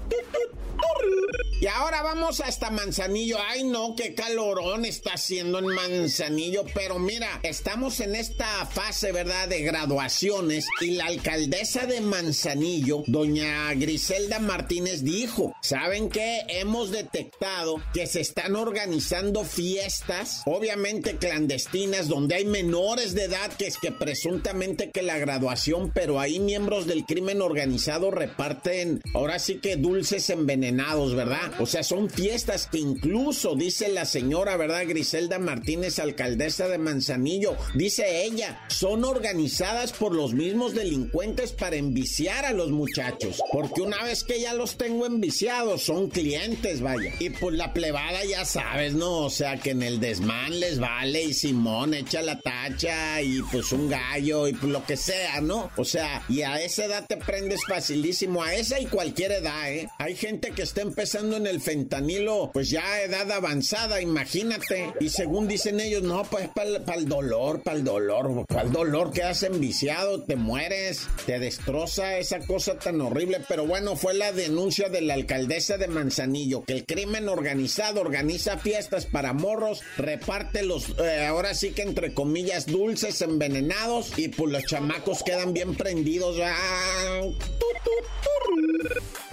Y 1.64 1.66
ahora 1.66 2.02
vamos 2.02 2.40
hasta 2.40 2.68
Manzanillo. 2.68 3.38
Ay, 3.40 3.64
no, 3.64 3.96
qué 3.96 4.14
calorón 4.14 4.84
está 4.84 5.14
haciendo 5.14 5.60
en 5.60 5.68
Manzanillo. 5.68 6.66
Pero 6.74 6.98
mira, 6.98 7.40
estamos 7.42 8.00
en 8.00 8.16
esta 8.16 8.66
fase, 8.66 9.12
¿verdad?, 9.12 9.48
de 9.48 9.62
graduaciones. 9.62 10.66
Y 10.82 10.90
la 10.90 11.06
alcaldesa 11.06 11.86
de 11.86 12.02
Manzanillo, 12.02 13.02
doña 13.06 13.72
Griselda 13.72 14.40
Martínez, 14.40 15.04
dijo: 15.04 15.54
¿Saben 15.62 16.10
qué? 16.10 16.42
Hemos 16.48 16.90
detectado 16.90 17.76
que 17.94 18.06
se 18.06 18.20
están 18.20 18.56
organizando 18.56 19.42
fiestas, 19.42 20.42
obviamente 20.44 21.16
clandestinas, 21.16 22.08
donde 22.08 22.34
hay 22.34 22.44
menores 22.44 23.14
de 23.14 23.24
edad 23.24 23.50
que 23.54 23.68
es 23.68 23.78
que 23.78 23.90
presuntamente 23.90 24.90
que 24.90 25.00
la 25.00 25.16
graduación, 25.16 25.92
pero 25.94 26.20
ahí 26.20 26.40
miembros 26.40 26.86
del 26.86 27.06
crimen 27.06 27.40
organizado 27.40 28.10
reparten, 28.10 29.00
ahora 29.14 29.38
sí 29.38 29.60
que 29.60 29.76
dulces 29.76 30.28
envenenados, 30.28 31.14
¿verdad? 31.14 31.53
O 31.58 31.66
sea, 31.66 31.82
son 31.82 32.10
fiestas 32.10 32.66
que 32.66 32.78
incluso, 32.78 33.54
dice 33.54 33.88
la 33.88 34.04
señora, 34.04 34.56
¿verdad? 34.56 34.84
Griselda 34.86 35.38
Martínez, 35.38 35.98
alcaldesa 35.98 36.68
de 36.68 36.78
Manzanillo, 36.78 37.56
dice 37.74 38.24
ella, 38.24 38.60
son 38.68 39.04
organizadas 39.04 39.92
por 39.92 40.14
los 40.14 40.34
mismos 40.34 40.74
delincuentes 40.74 41.52
para 41.52 41.76
enviciar 41.76 42.44
a 42.44 42.52
los 42.52 42.70
muchachos. 42.70 43.42
Porque 43.52 43.82
una 43.82 44.02
vez 44.02 44.24
que 44.24 44.40
ya 44.40 44.54
los 44.54 44.76
tengo 44.76 45.06
enviciados, 45.06 45.82
son 45.82 46.08
clientes, 46.08 46.80
vaya. 46.80 47.12
Y 47.20 47.30
pues 47.30 47.54
la 47.54 47.72
plebada 47.72 48.24
ya 48.24 48.44
sabes, 48.44 48.94
¿no? 48.94 49.18
O 49.18 49.30
sea, 49.30 49.56
que 49.58 49.70
en 49.70 49.82
el 49.82 50.00
desmán 50.00 50.58
les 50.58 50.78
vale 50.78 51.22
y 51.22 51.34
Simón 51.34 51.94
echa 51.94 52.22
la 52.22 52.40
tacha 52.40 53.22
y 53.22 53.42
pues 53.50 53.72
un 53.72 53.88
gallo 53.88 54.48
y 54.48 54.52
pues 54.52 54.72
lo 54.72 54.84
que 54.84 54.96
sea, 54.96 55.40
¿no? 55.40 55.70
O 55.76 55.84
sea, 55.84 56.22
y 56.28 56.42
a 56.42 56.60
esa 56.60 56.84
edad 56.84 57.06
te 57.06 57.16
prendes 57.16 57.60
facilísimo, 57.68 58.42
a 58.42 58.54
esa 58.54 58.80
y 58.80 58.86
cualquier 58.86 59.32
edad, 59.32 59.72
¿eh? 59.72 59.88
Hay 59.98 60.16
gente 60.16 60.50
que 60.50 60.62
está 60.62 60.82
empezando 60.82 61.36
en 61.36 61.43
el 61.46 61.60
fentanilo, 61.60 62.50
pues 62.52 62.70
ya 62.70 63.02
edad 63.02 63.30
avanzada, 63.30 64.00
imagínate. 64.00 64.92
Y 65.00 65.08
según 65.10 65.48
dicen 65.48 65.80
ellos, 65.80 66.02
no, 66.02 66.22
pues 66.24 66.48
para 66.48 66.94
el 66.96 67.08
dolor, 67.08 67.62
para 67.62 67.76
el 67.76 67.84
dolor, 67.84 68.46
para 68.46 68.62
el 68.62 68.72
dolor, 68.72 69.12
quedas 69.12 69.42
enviciado, 69.42 70.22
te 70.22 70.36
mueres, 70.36 71.06
te 71.26 71.38
destroza 71.38 72.18
esa 72.18 72.40
cosa 72.40 72.78
tan 72.78 73.00
horrible. 73.00 73.40
Pero 73.48 73.66
bueno, 73.66 73.96
fue 73.96 74.14
la 74.14 74.32
denuncia 74.32 74.88
de 74.88 75.00
la 75.00 75.14
alcaldesa 75.14 75.76
de 75.76 75.88
Manzanillo, 75.88 76.64
que 76.64 76.74
el 76.74 76.84
crimen 76.84 77.28
organizado 77.28 78.00
organiza 78.00 78.58
fiestas 78.58 79.06
para 79.06 79.32
morros, 79.32 79.82
reparte 79.96 80.62
los, 80.62 80.90
eh, 80.98 81.26
ahora 81.26 81.54
sí 81.54 81.72
que 81.72 81.82
entre 81.82 82.14
comillas, 82.14 82.66
dulces 82.66 83.20
envenenados 83.22 84.18
y 84.18 84.28
pues 84.28 84.52
los 84.52 84.64
chamacos 84.64 85.22
quedan 85.22 85.52
bien 85.52 85.74
prendidos. 85.74 86.36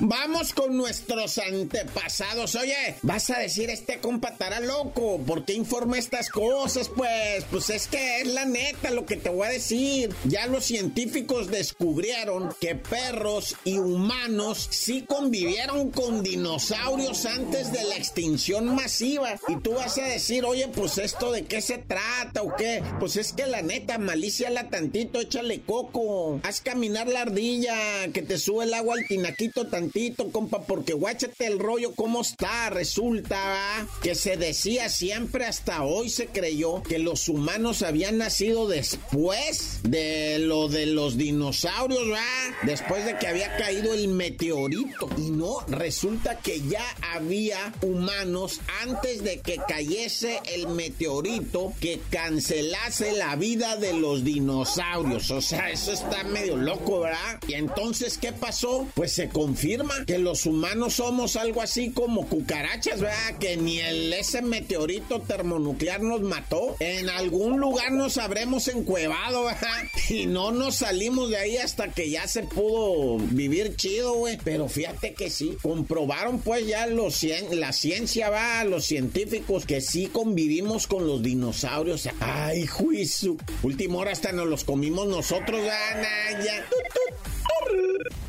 Vamos 0.03 0.53
con 0.53 0.75
nuestros 0.75 1.37
antepasados. 1.37 2.55
Oye, 2.55 2.95
vas 3.03 3.29
a 3.29 3.37
decir, 3.37 3.69
este 3.69 3.99
compa 3.99 4.31
loco. 4.61 5.19
¿Por 5.19 5.45
qué 5.45 5.53
informa 5.53 5.99
estas 5.99 6.29
cosas? 6.29 6.89
Pues, 6.89 7.45
pues 7.51 7.69
es 7.69 7.85
que 7.85 8.21
es 8.21 8.27
la 8.27 8.45
neta 8.45 8.89
lo 8.89 9.05
que 9.05 9.15
te 9.15 9.29
voy 9.29 9.45
a 9.45 9.51
decir. 9.51 10.09
Ya 10.23 10.47
los 10.47 10.65
científicos 10.65 11.51
descubrieron 11.51 12.49
que 12.59 12.73
perros 12.73 13.55
y 13.63 13.77
humanos 13.77 14.67
sí 14.71 15.05
convivieron 15.07 15.91
con 15.91 16.23
dinosaurios 16.23 17.27
antes 17.27 17.71
de 17.71 17.83
la 17.83 17.95
extinción 17.95 18.73
masiva. 18.73 19.35
Y 19.47 19.57
tú 19.57 19.73
vas 19.73 19.99
a 19.99 20.05
decir, 20.05 20.45
oye, 20.45 20.67
pues 20.67 20.97
esto 20.97 21.31
de 21.31 21.45
qué 21.45 21.61
se 21.61 21.77
trata 21.77 22.41
o 22.41 22.55
qué. 22.55 22.81
Pues 22.99 23.17
es 23.17 23.33
que 23.33 23.45
la 23.45 23.61
neta, 23.61 23.99
malíciala 23.99 24.69
tantito, 24.71 25.21
échale 25.21 25.61
coco. 25.61 26.39
Haz 26.41 26.61
caminar 26.61 27.07
la 27.07 27.21
ardilla, 27.21 27.75
que 28.11 28.23
te 28.23 28.39
sube 28.39 28.63
el 28.63 28.73
agua 28.73 28.95
al 28.95 29.05
tinaquito 29.05 29.67
tantito, 29.67 29.90
compa, 30.31 30.61
porque 30.61 30.93
guáchate 30.93 31.47
el 31.47 31.59
rollo 31.59 31.93
cómo 31.95 32.21
está. 32.21 32.69
Resulta 32.69 33.87
que 34.01 34.15
se 34.15 34.37
decía 34.37 34.89
siempre 34.89 35.45
hasta 35.45 35.83
hoy 35.83 36.09
se 36.09 36.27
creyó 36.27 36.81
que 36.83 36.99
los 36.99 37.27
humanos 37.29 37.81
habían 37.81 38.17
nacido 38.17 38.67
después 38.67 39.79
de 39.83 40.39
lo 40.39 40.67
de 40.67 40.85
los 40.85 41.17
dinosaurios, 41.17 42.03
¿va? 42.11 42.21
Después 42.63 43.05
de 43.05 43.17
que 43.17 43.27
había 43.27 43.55
caído 43.57 43.93
el 43.93 44.07
meteorito. 44.07 45.09
Y 45.17 45.31
no, 45.31 45.59
resulta 45.67 46.37
que 46.37 46.61
ya 46.61 46.85
había 47.13 47.73
humanos 47.81 48.61
antes 48.83 49.23
de 49.23 49.39
que 49.39 49.57
cayese 49.67 50.39
el 50.45 50.67
meteorito 50.69 51.73
que 51.79 51.99
cancelase 52.09 53.11
la 53.13 53.35
vida 53.35 53.75
de 53.75 53.93
los 53.93 54.23
dinosaurios. 54.23 55.31
O 55.31 55.41
sea, 55.41 55.69
eso 55.69 55.91
está 55.91 56.23
medio 56.23 56.57
loco, 56.57 57.01
¿verdad? 57.01 57.39
Y 57.47 57.53
entonces, 57.53 58.17
¿qué 58.17 58.31
pasó? 58.31 58.87
Pues 58.93 59.11
se 59.11 59.29
confirma 59.29 59.80
que 60.05 60.17
los 60.17 60.45
humanos 60.45 60.95
somos 60.95 61.35
algo 61.35 61.61
así 61.61 61.91
como 61.91 62.27
cucarachas, 62.27 63.01
¿verdad? 63.01 63.37
Que 63.39 63.57
ni 63.57 63.79
el, 63.79 64.11
ese 64.13 64.41
meteorito 64.41 65.21
termonuclear 65.21 66.01
nos 66.01 66.21
mató. 66.21 66.75
En 66.79 67.09
algún 67.09 67.59
lugar 67.59 67.91
nos 67.91 68.17
habremos 68.17 68.67
encuevado, 68.67 69.45
¿verdad? 69.45 69.83
Y 70.09 70.25
no 70.25 70.51
nos 70.51 70.77
salimos 70.77 71.29
de 71.29 71.37
ahí 71.37 71.57
hasta 71.57 71.91
que 71.93 72.09
ya 72.09 72.27
se 72.27 72.43
pudo 72.43 73.17
vivir 73.17 73.75
chido, 73.75 74.13
güey. 74.13 74.37
Pero 74.43 74.67
fíjate 74.67 75.13
que 75.13 75.29
sí, 75.29 75.57
comprobaron 75.61 76.39
pues 76.39 76.67
ya 76.67 76.87
los, 76.87 77.23
la 77.51 77.71
ciencia, 77.71 78.29
va, 78.29 78.63
los 78.65 78.85
científicos, 78.85 79.65
que 79.65 79.79
sí 79.79 80.07
convivimos 80.07 80.87
con 80.87 81.07
los 81.07 81.21
dinosaurios. 81.21 82.09
Ay, 82.19 82.67
juicio. 82.67 83.37
Última 83.63 83.99
hora 83.99 84.11
hasta 84.11 84.31
nos 84.31 84.47
los 84.47 84.63
comimos 84.63 85.07
nosotros, 85.07 85.61
Ana, 85.61 86.43
ya. 86.43 86.65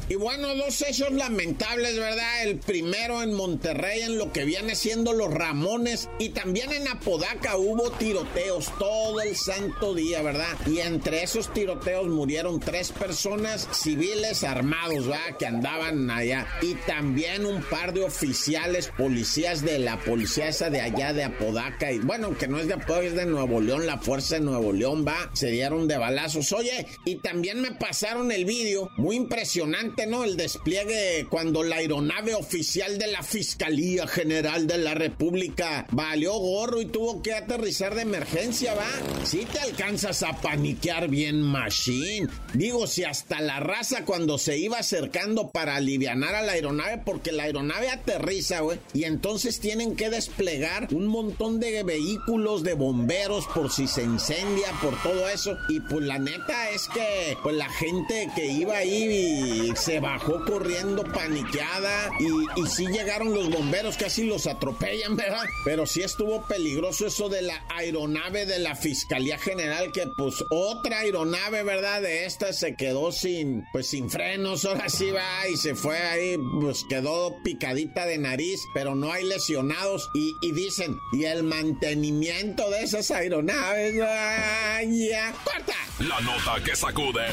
Y 0.08 0.16
bueno, 0.16 0.54
dos 0.56 0.82
hechos 0.82 1.12
lamentables, 1.12 1.96
¿verdad? 1.96 2.42
El 2.44 2.58
primero 2.58 3.22
en 3.22 3.34
Monterrey, 3.34 4.02
en 4.02 4.18
lo 4.18 4.32
que 4.32 4.44
viene 4.44 4.74
siendo 4.74 5.12
los 5.12 5.32
Ramones, 5.32 6.08
y 6.18 6.30
también 6.30 6.72
en 6.72 6.88
Apodaca 6.88 7.56
hubo 7.56 7.90
tiroteos 7.92 8.76
todo 8.78 9.20
el 9.20 9.36
santo 9.36 9.94
día, 9.94 10.20
¿verdad? 10.22 10.58
Y 10.66 10.80
entre 10.80 11.22
esos 11.22 11.52
tiroteos 11.52 12.08
murieron 12.08 12.60
tres 12.60 12.90
personas 12.90 13.68
civiles 13.72 14.44
armados, 14.44 15.06
¿verdad? 15.06 15.36
Que 15.38 15.46
andaban 15.46 16.10
allá. 16.10 16.46
Y 16.60 16.74
también 16.86 17.46
un 17.46 17.62
par 17.62 17.94
de 17.94 18.02
oficiales, 18.02 18.88
policías 18.88 19.62
de 19.62 19.78
la 19.78 20.00
policía 20.00 20.48
esa 20.48 20.68
de 20.68 20.80
allá 20.80 21.12
de 21.12 21.24
Apodaca. 21.24 21.92
Y 21.92 22.00
bueno, 22.00 22.36
que 22.36 22.48
no 22.48 22.58
es 22.58 22.66
de 22.66 22.74
Apodaca, 22.74 23.06
es 23.06 23.14
de 23.14 23.26
Nuevo 23.26 23.60
León, 23.60 23.86
la 23.86 23.98
fuerza 23.98 24.34
de 24.34 24.42
Nuevo 24.42 24.72
León, 24.72 25.04
va. 25.06 25.30
Se 25.32 25.50
dieron 25.50 25.86
de 25.88 25.96
balazos. 25.96 26.52
Oye, 26.52 26.86
y 27.04 27.16
también 27.16 27.60
me 27.60 27.72
pasaron 27.72 28.32
el 28.32 28.44
vídeo, 28.44 28.90
muy 28.96 29.16
impresionante 29.16 29.91
¿no? 30.06 30.24
El 30.24 30.36
despliegue 30.36 31.26
cuando 31.28 31.62
la 31.62 31.76
aeronave 31.76 32.34
oficial 32.34 32.98
de 32.98 33.08
la 33.08 33.22
Fiscalía 33.22 34.06
General 34.06 34.66
de 34.66 34.78
la 34.78 34.94
República 34.94 35.86
valió 35.90 36.32
gorro 36.32 36.80
y 36.80 36.86
tuvo 36.86 37.22
que 37.22 37.34
aterrizar 37.34 37.94
de 37.94 38.02
emergencia, 38.02 38.74
¿va? 38.74 38.88
Si 39.24 39.44
te 39.44 39.58
alcanzas 39.58 40.22
a 40.22 40.40
paniquear 40.40 41.08
bien, 41.08 41.42
machine. 41.42 42.28
Digo, 42.54 42.86
si 42.86 43.04
hasta 43.04 43.40
la 43.40 43.60
raza 43.60 44.04
cuando 44.04 44.38
se 44.38 44.58
iba 44.58 44.78
acercando 44.78 45.50
para 45.50 45.76
alivianar 45.76 46.34
a 46.34 46.42
la 46.42 46.52
aeronave, 46.52 47.02
porque 47.04 47.32
la 47.32 47.44
aeronave 47.44 47.90
aterriza, 47.90 48.60
güey, 48.60 48.78
y 48.94 49.04
entonces 49.04 49.60
tienen 49.60 49.94
que 49.94 50.10
desplegar 50.10 50.88
un 50.92 51.06
montón 51.06 51.60
de 51.60 51.82
vehículos 51.82 52.62
de 52.62 52.74
bomberos 52.74 53.46
por 53.54 53.70
si 53.70 53.86
se 53.86 54.02
incendia, 54.02 54.68
por 54.82 55.00
todo 55.02 55.28
eso. 55.28 55.56
Y 55.68 55.80
pues 55.80 56.04
la 56.06 56.18
neta 56.18 56.70
es 56.70 56.88
que, 56.88 57.36
pues 57.42 57.54
la 57.56 57.68
gente 57.68 58.30
que 58.34 58.46
iba 58.46 58.76
ahí 58.76 59.72
se 59.82 59.98
bajó 59.98 60.44
corriendo 60.44 61.02
paniqueada 61.02 62.10
y, 62.20 62.60
y 62.60 62.66
sí 62.68 62.86
llegaron 62.86 63.34
los 63.34 63.50
bomberos, 63.50 63.96
casi 63.96 64.24
los 64.24 64.46
atropellan, 64.46 65.16
¿verdad? 65.16 65.42
Pero 65.64 65.86
sí 65.86 66.02
estuvo 66.02 66.42
peligroso 66.46 67.08
eso 67.08 67.28
de 67.28 67.42
la 67.42 67.64
aeronave 67.68 68.46
de 68.46 68.60
la 68.60 68.76
Fiscalía 68.76 69.38
General, 69.38 69.90
que 69.90 70.06
pues 70.06 70.44
otra 70.50 71.00
aeronave, 71.00 71.64
¿verdad? 71.64 72.00
De 72.00 72.26
esta 72.26 72.52
se 72.52 72.76
quedó 72.76 73.10
sin, 73.10 73.64
pues 73.72 73.88
sin 73.88 74.08
frenos, 74.08 74.64
ahora 74.64 74.88
sí 74.88 75.10
va 75.10 75.48
y 75.48 75.56
se 75.56 75.74
fue 75.74 75.98
ahí, 75.98 76.38
pues 76.60 76.84
quedó 76.88 77.42
picadita 77.42 78.06
de 78.06 78.18
nariz, 78.18 78.60
pero 78.74 78.94
no 78.94 79.10
hay 79.10 79.24
lesionados 79.24 80.10
y, 80.14 80.36
y 80.42 80.52
dicen, 80.52 80.96
y 81.12 81.24
el 81.24 81.42
mantenimiento 81.42 82.70
de 82.70 82.84
esas 82.84 83.10
aeronaves, 83.10 84.00
¡ay, 84.00 85.08
ya! 85.08 85.34
¡Corta! 85.42 85.74
La 85.98 86.20
nota 86.20 86.62
que 86.64 86.76
sacude. 86.76 87.26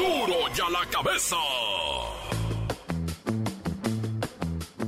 ¡Duro 0.00 0.48
ya 0.54 0.70
la 0.70 0.86
cabeza! 0.90 1.36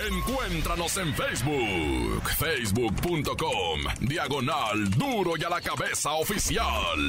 Encuéntranos 0.10 0.98
en 0.98 1.14
Facebook, 1.14 2.30
facebook.com, 2.38 3.82
diagonal 4.02 4.90
duro 4.92 5.38
y 5.38 5.44
a 5.46 5.50
la 5.50 5.62
cabeza 5.62 6.12
oficial. 6.14 7.00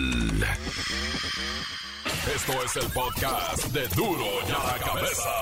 Esto 2.35 2.53
es 2.65 2.77
el 2.77 2.91
podcast 2.93 3.65
de 3.67 3.89
duro 3.89 4.25
y 4.49 4.53
a 4.53 4.59
la 4.65 4.79
cabeza. 4.79 5.35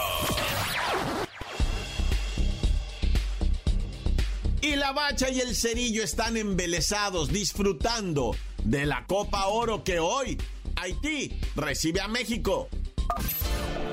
Y 4.63 4.77
la 4.77 4.93
bacha 4.93 5.29
y 5.29 5.41
el 5.41 5.55
cerillo 5.55 6.03
están 6.03 6.39
embelesados 6.39 7.29
disfrutando 7.29 8.35
de 8.65 8.87
la 8.87 9.05
Copa 9.07 9.47
Oro 9.47 9.85
que 9.85 10.01
hoy 10.01 10.39
Haití 10.77 11.41
recibe 11.55 12.01
a 12.01 12.09
México. 12.09 12.69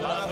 ¡La 0.01 0.27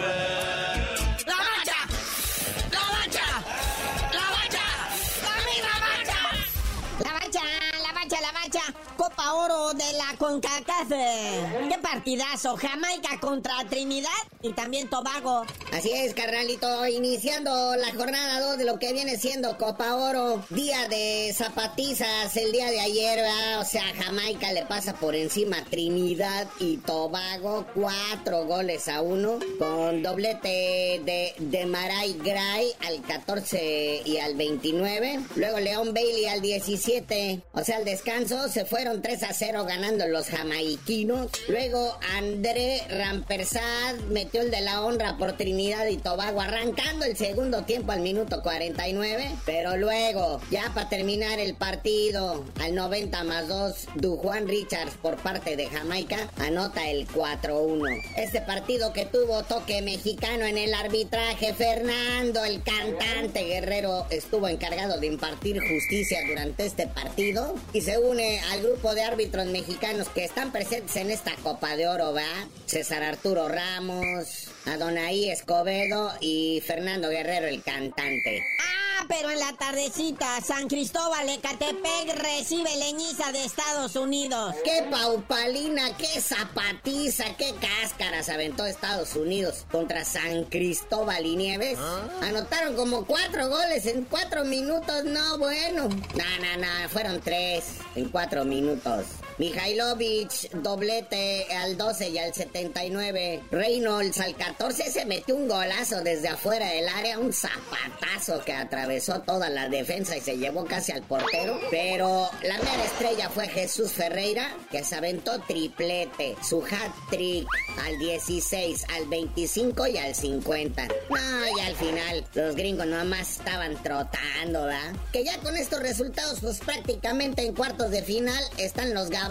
Oro 9.29 9.73
de 9.73 9.93
la 9.93 10.17
CONCACAF. 10.17 10.89
¡Qué 10.89 11.77
partidazo! 11.81 12.57
Jamaica 12.57 13.19
contra 13.19 13.53
Trinidad 13.69 14.09
y 14.41 14.53
también 14.53 14.89
Tobago. 14.89 15.45
Así 15.71 15.91
es, 15.91 16.13
carnalito, 16.13 16.87
iniciando 16.87 17.75
la 17.75 17.93
jornada 17.93 18.41
2 18.41 18.57
de 18.57 18.65
lo 18.65 18.79
que 18.79 18.93
viene 18.93 19.17
siendo 19.17 19.57
Copa 19.57 19.95
Oro, 19.95 20.43
día 20.49 20.87
de 20.87 21.33
zapatizas 21.33 22.35
el 22.35 22.51
día 22.51 22.69
de 22.69 22.79
ayer, 22.79 23.19
o 23.59 23.65
sea, 23.65 23.83
Jamaica 23.95 24.51
le 24.51 24.65
pasa 24.65 24.93
por 24.93 25.15
encima 25.15 25.59
a 25.59 25.65
Trinidad 25.65 26.47
y 26.59 26.77
Tobago, 26.77 27.65
cuatro 27.73 28.45
goles 28.45 28.87
a 28.87 29.01
uno, 29.01 29.39
con 29.59 30.01
doblete 30.01 31.01
de, 31.05 31.33
de 31.37 31.65
Maray 31.65 32.13
Gray 32.23 32.71
al 32.85 33.01
14 33.01 34.01
y 34.05 34.17
al 34.17 34.35
29, 34.35 35.19
luego 35.35 35.59
León 35.59 35.93
Bailey 35.93 36.25
al 36.25 36.41
17, 36.41 37.43
o 37.53 37.63
sea, 37.63 37.77
al 37.77 37.85
descanso, 37.85 38.49
se 38.49 38.65
fueron 38.65 39.01
3 39.11 39.23
a 39.23 39.33
0 39.33 39.65
ganando 39.65 40.07
los 40.07 40.27
jamaiquinos. 40.27 41.27
Luego 41.49 41.97
André 42.15 42.81
Rampersad 42.89 43.95
metió 44.09 44.39
el 44.39 44.51
de 44.51 44.61
la 44.61 44.85
honra 44.85 45.17
por 45.17 45.35
Trinidad 45.35 45.85
y 45.87 45.97
Tobago, 45.97 46.39
arrancando 46.39 47.03
el 47.03 47.17
segundo 47.17 47.63
tiempo 47.63 47.91
al 47.91 47.99
minuto 47.99 48.41
49. 48.41 49.31
Pero 49.45 49.75
luego, 49.75 50.39
ya 50.49 50.71
para 50.73 50.87
terminar 50.87 51.39
el 51.39 51.55
partido, 51.55 52.45
al 52.61 52.73
90 52.73 53.23
más 53.25 53.49
2, 53.49 53.87
Dujuan 53.95 54.47
Richards 54.47 54.95
por 55.01 55.17
parte 55.17 55.57
de 55.57 55.67
Jamaica 55.67 56.29
anota 56.37 56.89
el 56.89 57.05
4-1. 57.09 58.01
Este 58.15 58.39
partido 58.39 58.93
que 58.93 59.05
tuvo 59.05 59.43
toque 59.43 59.81
mexicano 59.81 60.45
en 60.45 60.57
el 60.57 60.73
arbitraje, 60.73 61.53
Fernando, 61.53 62.45
el 62.45 62.63
cantante 62.63 63.43
guerrero, 63.43 64.05
estuvo 64.09 64.47
encargado 64.47 65.01
de 65.01 65.07
impartir 65.07 65.59
justicia 65.59 66.19
durante 66.29 66.65
este 66.65 66.87
partido 66.87 67.55
y 67.73 67.81
se 67.81 67.97
une 67.97 68.39
al 68.51 68.61
grupo 68.61 68.95
de 68.95 69.00
árbitros 69.01 69.45
mexicanos 69.47 70.09
que 70.09 70.23
están 70.23 70.51
presentes 70.51 70.95
en 70.95 71.11
esta 71.11 71.35
Copa 71.37 71.75
de 71.75 71.87
Oro, 71.87 72.13
¿va? 72.13 72.47
César 72.65 73.03
Arturo 73.03 73.47
Ramos, 73.47 74.47
Adonai 74.65 75.29
Escobedo 75.29 76.11
y 76.19 76.61
Fernando 76.65 77.09
Guerrero, 77.09 77.47
el 77.47 77.63
cantante. 77.63 78.43
Ah, 78.59 79.05
pero 79.07 79.31
en 79.31 79.39
la 79.39 79.53
tardecita, 79.53 80.39
San 80.41 80.67
Cristóbal 80.67 81.27
Ecatepec 81.27 82.15
recibe 82.17 82.69
leñiza 82.77 83.31
de 83.31 83.43
Estados 83.43 83.95
Unidos. 83.95 84.55
¡Qué 84.63 84.85
paupalina, 84.89 85.97
qué 85.97 86.21
zapatiza, 86.21 87.25
qué 87.37 87.53
cáscaras 87.59 88.29
aventó 88.29 88.65
Estados 88.65 89.15
Unidos 89.15 89.65
contra 89.71 90.05
San 90.05 90.45
Cristóbal 90.45 91.25
y 91.25 91.35
Nieves! 91.35 91.79
Anotaron 92.21 92.75
como 92.75 93.05
cuatro 93.05 93.49
goles 93.49 93.85
en 93.87 94.05
cuatro 94.05 94.45
minutos, 94.45 95.03
no 95.05 95.37
bueno. 95.39 95.89
No, 95.89 96.25
no, 96.39 96.57
no, 96.57 96.89
fueron 96.89 97.19
tres 97.21 97.63
en 97.95 98.09
cuatro 98.09 98.45
minutos. 98.45 99.05
Mihailovic, 99.41 100.51
doblete 100.61 101.47
al 101.51 101.75
12 101.75 102.09
y 102.09 102.17
al 102.19 102.31
79. 102.31 103.41
Reynolds 103.49 104.19
al 104.19 104.35
14 104.35 104.91
se 104.91 105.03
metió 105.05 105.35
un 105.35 105.47
golazo 105.47 106.01
desde 106.03 106.27
afuera 106.27 106.67
del 106.67 106.87
área, 106.87 107.17
un 107.17 107.33
zapatazo 107.33 108.45
que 108.45 108.53
atravesó 108.53 109.21
toda 109.21 109.49
la 109.49 109.67
defensa 109.67 110.15
y 110.15 110.21
se 110.21 110.37
llevó 110.37 110.65
casi 110.65 110.91
al 110.91 111.01
portero. 111.01 111.59
Pero 111.71 112.29
la 112.43 112.59
mera 112.59 112.85
estrella 112.85 113.31
fue 113.31 113.47
Jesús 113.47 113.93
Ferreira, 113.93 114.47
que 114.69 114.83
se 114.83 114.93
aventó 114.93 115.39
triplete, 115.39 116.35
su 116.47 116.63
hat 116.63 116.93
trick 117.09 117.47
al 117.83 117.97
16, 117.97 118.85
al 118.95 119.07
25 119.07 119.87
y 119.87 119.97
al 119.97 120.13
50. 120.13 120.87
No, 121.09 121.57
y 121.57 121.59
al 121.61 121.75
final 121.77 122.27
los 122.35 122.55
gringos 122.55 122.85
nomás 122.85 123.39
estaban 123.39 123.81
trotando, 123.81 124.65
¿verdad? 124.65 124.93
Que 125.11 125.23
ya 125.23 125.35
con 125.39 125.57
estos 125.57 125.79
resultados, 125.79 126.41
pues 126.41 126.59
prácticamente 126.59 127.41
en 127.41 127.55
cuartos 127.55 127.89
de 127.89 128.03
final 128.03 128.43
están 128.59 128.93
los 128.93 129.09
gabachos 129.09 129.30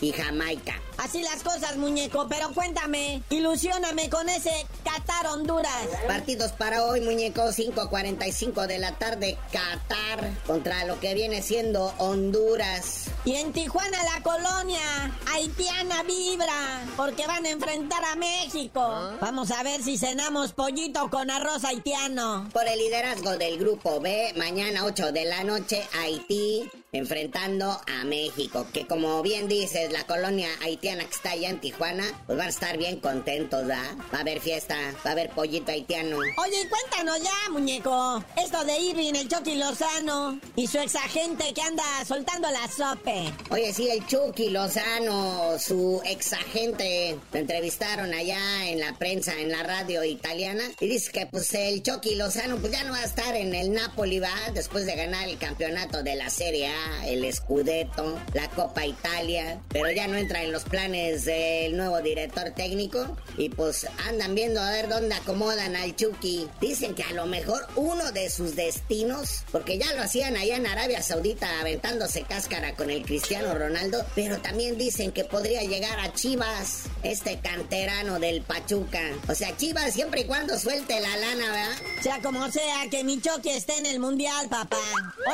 y 0.00 0.12
Jamaica. 0.12 0.80
Así 0.96 1.20
las 1.22 1.42
cosas, 1.42 1.76
muñeco, 1.76 2.28
pero 2.28 2.52
cuéntame, 2.54 3.20
ilusioname 3.30 4.08
con 4.08 4.28
ese 4.28 4.52
Qatar 4.84 5.26
Honduras. 5.26 5.88
Partidos 6.06 6.52
para 6.52 6.84
hoy, 6.84 7.00
muñeco, 7.00 7.42
5.45 7.42 8.66
de 8.68 8.78
la 8.78 8.92
tarde, 8.92 9.36
Qatar 9.50 10.30
contra 10.46 10.84
lo 10.84 11.00
que 11.00 11.14
viene 11.14 11.42
siendo 11.42 11.92
Honduras. 11.98 13.06
Y 13.24 13.34
en 13.34 13.52
Tijuana 13.52 13.98
la 14.04 14.22
colonia 14.22 15.12
haitiana 15.32 16.04
vibra 16.04 16.84
porque 16.96 17.26
van 17.26 17.44
a 17.44 17.50
enfrentar 17.50 18.04
a 18.04 18.14
México. 18.14 19.14
Vamos 19.20 19.50
a 19.50 19.64
ver 19.64 19.82
si 19.82 19.98
cenamos 19.98 20.52
pollito 20.52 21.10
con 21.10 21.30
arroz 21.30 21.64
haitiano. 21.64 22.48
Por 22.52 22.68
el 22.68 22.78
liderazgo 22.78 23.36
del 23.36 23.58
grupo 23.58 24.00
B, 24.00 24.32
mañana 24.36 24.84
8 24.84 25.10
de 25.10 25.24
la 25.24 25.42
noche, 25.42 25.82
Haití 25.92 26.70
enfrentando 26.94 27.80
a 27.86 28.04
México, 28.04 28.66
que 28.72 28.86
como 28.86 29.20
bien 29.22 29.48
dices, 29.48 29.92
la 29.92 30.04
colonia 30.04 30.48
haitiana 30.62 31.04
que 31.04 31.10
está 31.10 31.32
allá 31.32 31.50
en 31.50 31.60
Tijuana, 31.60 32.04
pues 32.26 32.38
van 32.38 32.46
a 32.46 32.50
estar 32.50 32.78
bien 32.78 33.00
contentos, 33.00 33.66
¿da? 33.66 33.82
Va 34.12 34.18
a 34.18 34.20
haber 34.20 34.40
fiesta, 34.40 34.76
va 35.04 35.10
a 35.10 35.12
haber 35.12 35.30
pollito 35.30 35.72
haitiano. 35.72 36.18
Oye, 36.18 36.68
cuéntanos 36.68 37.20
ya, 37.20 37.50
muñeco, 37.50 38.24
esto 38.42 38.64
de 38.64 38.78
Irving, 38.78 39.14
el 39.14 39.28
Chucky 39.28 39.56
Lozano 39.56 40.38
y 40.54 40.68
su 40.68 40.78
exagente 40.78 41.52
que 41.52 41.62
anda 41.62 41.82
soltando 42.06 42.48
la 42.50 42.68
sope. 42.68 43.32
Oye, 43.50 43.72
sí, 43.74 43.88
el 43.90 44.06
Chucky 44.06 44.50
Lozano, 44.50 45.58
su 45.58 46.00
exagente, 46.04 47.18
lo 47.32 47.38
entrevistaron 47.40 48.14
allá 48.14 48.68
en 48.68 48.78
la 48.78 48.96
prensa, 48.98 49.34
en 49.36 49.50
la 49.50 49.64
radio 49.64 50.04
italiana, 50.04 50.62
y 50.78 50.86
dice 50.86 51.10
que 51.10 51.26
pues 51.26 51.52
el 51.54 51.82
Chucky 51.82 52.14
Lozano 52.14 52.58
pues 52.58 52.70
ya 52.70 52.84
no 52.84 52.92
va 52.92 53.00
a 53.00 53.04
estar 53.04 53.34
en 53.34 53.52
el 53.52 53.72
Napoli, 53.72 54.20
va, 54.20 54.30
después 54.54 54.86
de 54.86 54.94
ganar 54.94 55.28
el 55.28 55.38
campeonato 55.38 56.04
de 56.04 56.14
la 56.14 56.30
Serie 56.30 56.68
A 56.68 56.83
el 57.06 57.32
Scudetto, 57.32 58.18
la 58.32 58.48
Copa 58.50 58.86
Italia, 58.86 59.60
pero 59.68 59.90
ya 59.90 60.06
no 60.06 60.16
entra 60.16 60.42
en 60.42 60.52
los 60.52 60.64
planes 60.64 61.24
del 61.24 61.76
nuevo 61.76 62.00
director 62.00 62.50
técnico 62.50 63.16
y 63.36 63.48
pues 63.48 63.86
andan 64.06 64.34
viendo 64.34 64.60
a 64.60 64.70
ver 64.70 64.88
dónde 64.88 65.14
acomodan 65.14 65.76
al 65.76 65.96
Chucky. 65.96 66.48
Dicen 66.60 66.94
que 66.94 67.02
a 67.02 67.12
lo 67.12 67.26
mejor 67.26 67.66
uno 67.76 68.12
de 68.12 68.30
sus 68.30 68.56
destinos, 68.56 69.44
porque 69.50 69.78
ya 69.78 69.92
lo 69.94 70.02
hacían 70.02 70.36
allá 70.36 70.56
en 70.56 70.66
Arabia 70.66 71.02
Saudita 71.02 71.60
aventándose 71.60 72.22
cáscara 72.22 72.74
con 72.74 72.90
el 72.90 73.04
Cristiano 73.04 73.54
Ronaldo, 73.54 74.04
pero 74.14 74.38
también 74.38 74.78
dicen 74.78 75.12
que 75.12 75.24
podría 75.24 75.62
llegar 75.62 75.98
a 76.00 76.12
Chivas, 76.12 76.84
este 77.02 77.38
canterano 77.40 78.18
del 78.18 78.42
Pachuca. 78.42 79.00
O 79.28 79.34
sea, 79.34 79.56
Chivas 79.56 79.94
siempre 79.94 80.22
y 80.22 80.24
cuando 80.24 80.58
suelte 80.58 81.00
la 81.00 81.16
lana, 81.16 81.50
¿verdad? 81.50 81.76
Sea 82.02 82.20
como 82.20 82.50
sea, 82.50 82.88
que 82.90 83.04
mi 83.04 83.20
Chucky 83.20 83.50
esté 83.50 83.78
en 83.78 83.86
el 83.86 84.00
mundial, 84.00 84.48
papá. 84.48 84.78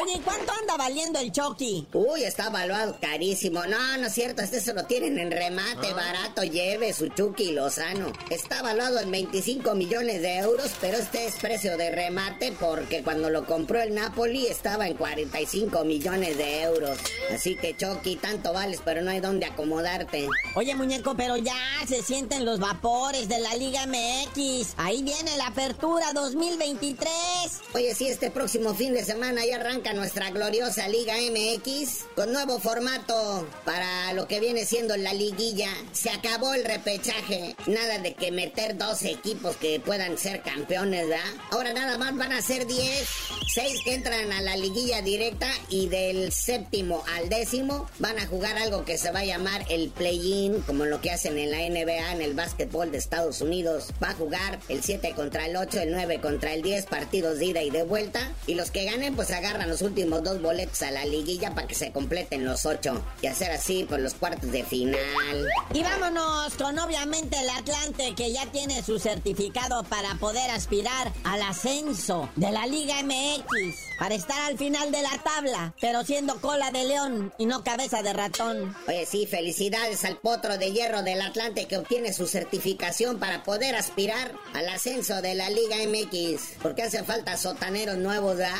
Oye, 0.03 0.21
¿cuánto 0.25 0.53
anda 0.53 0.77
valiendo 0.77 1.19
el 1.19 1.33
Chucky? 1.33 1.40
Uy, 1.95 2.25
está 2.25 2.49
evaluado 2.49 2.99
carísimo. 3.01 3.65
No, 3.65 3.97
no 3.97 4.09
es 4.09 4.13
cierto, 4.13 4.43
este 4.43 4.61
se 4.61 4.75
lo 4.75 4.85
tienen 4.85 5.19
en 5.19 5.31
remate, 5.31 5.95
barato, 5.95 6.43
lleve 6.43 6.93
su 6.93 7.09
Chucky 7.09 7.53
Lozano. 7.53 8.13
Está 8.29 8.59
evaluado 8.59 9.01
en 9.01 9.11
25 9.11 9.75
millones 9.75 10.21
de 10.21 10.37
euros, 10.37 10.71
pero 10.83 10.99
este 10.99 11.27
es 11.27 11.37
precio 11.37 11.79
de 11.79 11.93
remate 11.93 12.53
porque 12.61 13.03
cuando 13.03 13.31
lo 13.31 13.47
compró 13.47 13.81
el 13.81 13.95
Napoli 13.95 14.49
estaba 14.49 14.87
en 14.87 14.99
45 14.99 15.83
millones 15.85 16.37
de 16.37 16.63
euros. 16.63 16.99
Así 17.33 17.57
que 17.57 17.75
Chucky, 17.75 18.17
tanto 18.17 18.53
vales, 18.53 18.83
pero 18.85 19.01
no 19.01 19.11
hay 19.11 19.21
dónde 19.21 19.47
acomodarte. 19.47 20.29
Oye, 20.57 20.75
muñeco, 20.75 21.15
pero 21.17 21.39
ya 21.39 21.55
se 21.89 22.03
sienten 22.03 22.45
los 22.45 22.61
vapores 22.61 23.29
de 23.29 23.39
la 23.39 23.55
Liga 23.55 23.87
MX. 23.87 24.75
Ahí 24.77 25.03
viene 25.03 25.39
la 25.39 25.47
apertura 25.47 26.13
2023. 26.13 27.09
Oye, 27.73 27.95
sí, 27.95 28.09
este 28.09 28.31
próximo 28.31 28.75
fin 28.75 28.93
de 28.93 29.05
semana 29.05 29.47
ya 29.47 29.57
arranca 29.57 29.95
nuestra 29.95 30.31
gloriosa 30.31 30.87
Liga 30.89 31.20
MX 31.21 32.07
con 32.17 32.33
nuevo 32.33 32.59
formato 32.59 33.47
para 33.65 34.13
lo 34.15 34.27
que 34.27 34.41
viene 34.41 34.65
siendo 34.65 34.97
la 34.97 35.13
liguilla. 35.13 35.69
Se 35.93 36.11
acabó 36.11 36.55
el 36.55 36.65
repechaje. 36.65 37.55
Nada 37.67 37.99
de 37.99 38.15
que 38.15 38.33
meter 38.33 38.79
dos 38.79 39.03
equipos 39.03 39.57
que 39.57 39.81
puedan 39.81 40.17
ser 40.17 40.43
campeones, 40.43 41.09
¿verdad? 41.09 41.25
Ahora 41.51 41.73
nada 41.75 41.99
más 41.99 42.17
van 42.17 42.33
a 42.33 42.41
ser 42.41 42.67
10. 42.67 43.09
6 43.53 43.81
que 43.85 43.95
entran 43.95 44.33
a 44.33 44.41
la 44.41 44.57
liguilla 44.57 45.03
directa 45.03 45.51
y 45.69 45.89
del 45.89 46.33
séptimo 46.33 47.03
al 47.17 47.29
décimo 47.29 47.89
van 47.99 48.19
a 48.19 48.27
jugar 48.27 48.57
algo 48.57 48.85
que 48.85 48.97
se 48.97 49.11
va 49.11 49.21
a 49.21 49.25
llamar 49.25 49.65
el 49.69 49.91
play-in, 49.91 50.61
como 50.63 50.85
lo 50.85 51.01
que 51.01 51.11
hacen 51.11 51.37
en 51.37 51.51
la 51.51 51.59
NBA, 51.59 52.13
en 52.13 52.23
el 52.23 52.35
básquetbol 52.35 52.93
de 52.93 52.99
Estados 52.99 53.41
Unidos. 53.41 53.89
Va 54.03 54.11
a 54.11 54.15
jugar 54.15 54.61
el 54.69 54.83
7 54.83 55.13
contra 55.15 55.47
el 55.47 55.57
8, 55.57 55.81
el 55.81 55.93
9 55.93 56.21
contra 56.21 56.55
el 56.55 56.63
10, 56.63 56.87
partidos 56.87 57.39
de 57.39 57.47
ida 57.47 57.63
y 57.63 57.71
de 57.71 57.83
vuelta. 57.83 58.33
Y 58.47 58.55
los 58.55 58.71
que 58.71 58.85
ganen, 58.85 59.17
pues 59.17 59.31
agarran 59.31 59.69
los 59.69 59.83
últimos 59.83 60.23
dos 60.23 60.41
boletos 60.41 60.83
a 60.83 60.91
la 60.91 61.05
liguilla 61.11 61.55
para 61.55 61.67
que 61.67 61.75
se 61.75 61.93
completen 61.93 62.45
los 62.45 62.65
8 62.65 63.03
y 63.23 63.27
hacer 63.27 63.51
así 63.51 63.85
por 63.85 64.01
los 64.01 64.15
cuartos 64.15 64.51
de 64.51 64.65
final. 64.65 64.97
Y 65.75 65.83
vámonos 65.83 66.55
con 66.55 66.79
obviamente 66.79 67.39
el 67.39 67.51
Atlante 67.51 68.15
que 68.15 68.33
ya 68.33 68.47
tiene 68.47 68.83
su 68.83 68.99
certificado 68.99 69.83
para 69.85 70.15
poder 70.15 70.51
aspirar 70.51 71.13
al 71.25 71.43
ascenso 71.43 72.31
de 72.37 72.51
la 72.51 72.67
Liga 72.67 73.03
MX. 73.03 73.77
Para 73.99 74.15
estar 74.15 74.41
al 74.41 74.57
final 74.57 74.91
de 74.91 75.03
la 75.03 75.19
tabla, 75.23 75.75
pero 75.81 76.05
siendo 76.05 76.41
cola 76.41 76.71
de 76.71 76.85
león 76.85 77.33
y 77.39 77.47
no 77.47 77.63
cabeza 77.65 78.03
de 78.03 78.13
ratón. 78.13 78.75
Oye, 78.89 79.05
sí, 79.05 79.27
felicidades 79.27 80.05
al 80.05 80.17
potro 80.17 80.57
de 80.57 80.73
hierro 80.73 81.03
del 81.03 81.21
Atlante 81.21 81.67
que 81.67 81.77
obtiene 81.77 82.13
su 82.13 82.27
certificación 82.27 83.19
para 83.19 83.43
poder 83.43 83.75
aspirar 83.75 84.33
al 84.55 84.69
ascenso 84.69 85.21
de 85.21 85.35
la 85.35 85.51
Liga 85.51 85.77
MX. 85.87 86.59
Porque 86.63 86.83
hace 86.83 87.03
falta 87.05 87.37
sotaneros 87.37 87.99
nuevos, 87.99 88.37
¿verdad? 88.37 88.57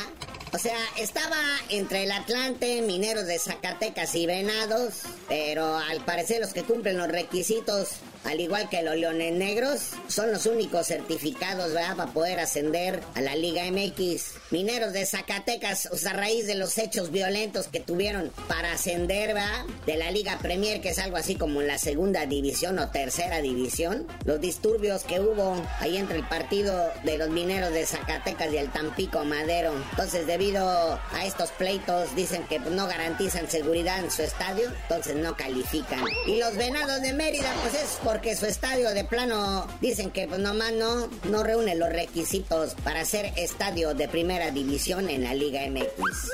O 0.53 0.57
sea, 0.57 0.77
estaba 0.97 1.37
entre 1.69 2.03
el 2.03 2.11
Atlante, 2.11 2.81
Mineros 2.81 3.25
de 3.25 3.39
Zacatecas 3.39 4.13
y 4.15 4.25
Venados, 4.25 5.03
pero 5.29 5.77
al 5.77 6.03
parecer 6.03 6.41
los 6.41 6.51
que 6.51 6.63
cumplen 6.63 6.97
los 6.97 7.07
requisitos, 7.07 7.89
al 8.23 8.39
igual 8.39 8.69
que 8.69 8.81
los 8.81 8.95
Leones 8.95 9.33
Negros, 9.33 9.89
son 10.07 10.31
los 10.31 10.45
únicos 10.45 10.87
certificados, 10.87 11.73
¿verdad?, 11.73 11.95
para 11.95 12.11
poder 12.11 12.39
ascender 12.39 13.01
a 13.15 13.21
la 13.21 13.35
Liga 13.35 13.63
MX. 13.71 14.33
Mineros 14.51 14.93
de 14.93 15.05
Zacatecas, 15.05 15.87
o 15.91 15.97
sea, 15.97 16.11
a 16.11 16.13
raíz 16.13 16.45
de 16.45 16.55
los 16.55 16.77
hechos 16.77 17.11
violentos 17.11 17.67
que 17.67 17.79
tuvieron 17.79 18.31
para 18.47 18.73
ascender, 18.73 19.33
¿verdad?, 19.33 19.65
de 19.85 19.97
la 19.97 20.11
Liga 20.11 20.39
Premier, 20.41 20.81
que 20.81 20.89
es 20.89 20.99
algo 20.99 21.17
así 21.17 21.35
como 21.35 21.61
la 21.61 21.77
segunda 21.77 22.25
división 22.25 22.77
o 22.79 22.89
tercera 22.89 23.41
división, 23.41 24.07
los 24.25 24.41
disturbios 24.41 25.03
que 25.03 25.19
hubo 25.19 25.55
ahí 25.79 25.97
entre 25.97 26.17
el 26.17 26.27
partido 26.27 26.91
de 27.03 27.17
los 27.17 27.29
Mineros 27.29 27.73
de 27.73 27.85
Zacatecas 27.85 28.51
y 28.53 28.57
el 28.57 28.71
Tampico 28.71 29.23
Madero. 29.23 29.73
Entonces, 29.91 30.27
debido 30.27 30.67
a 30.67 31.25
estos 31.25 31.51
pleitos 31.51 32.15
dicen 32.15 32.43
que 32.47 32.59
no 32.59 32.87
garantizan 32.87 33.49
seguridad 33.49 33.99
en 33.99 34.11
su 34.11 34.21
estadio, 34.23 34.69
entonces 34.83 35.15
no 35.15 35.35
califican. 35.35 36.03
Y 36.27 36.37
los 36.37 36.55
Venados 36.55 37.01
de 37.01 37.13
Mérida, 37.13 37.53
pues 37.61 37.75
es 37.75 37.97
porque 38.11 38.35
su 38.35 38.45
estadio 38.45 38.89
de 38.89 39.05
plano 39.05 39.65
dicen 39.79 40.11
que 40.11 40.27
pues 40.27 40.41
nomás 40.41 40.73
no, 40.73 41.07
no 41.29 41.43
reúne 41.43 41.75
los 41.75 41.87
requisitos 41.87 42.75
para 42.83 43.05
ser 43.05 43.31
estadio 43.37 43.93
de 43.93 44.09
primera 44.09 44.51
división 44.51 45.09
en 45.09 45.23
la 45.23 45.33
Liga 45.33 45.61
MX. 45.69 46.31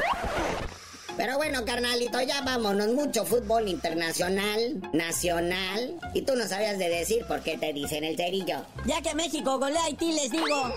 Pero 1.17 1.37
bueno, 1.37 1.65
carnalito, 1.65 2.19
ya 2.21 2.41
vámonos. 2.41 2.87
Mucho 2.93 3.25
fútbol 3.25 3.67
internacional, 3.67 4.81
nacional. 4.91 5.99
Y 6.15 6.23
tú 6.23 6.35
no 6.35 6.47
sabías 6.47 6.79
de 6.79 6.89
decir 6.89 7.23
por 7.27 7.43
qué 7.43 7.59
te 7.59 7.71
dicen 7.73 8.03
el 8.03 8.17
cerillo. 8.17 8.65
Ya 8.87 9.03
que 9.03 9.13
México 9.13 9.59
golea 9.59 9.83
Haití, 9.83 10.13
les 10.13 10.31
digo. 10.31 10.73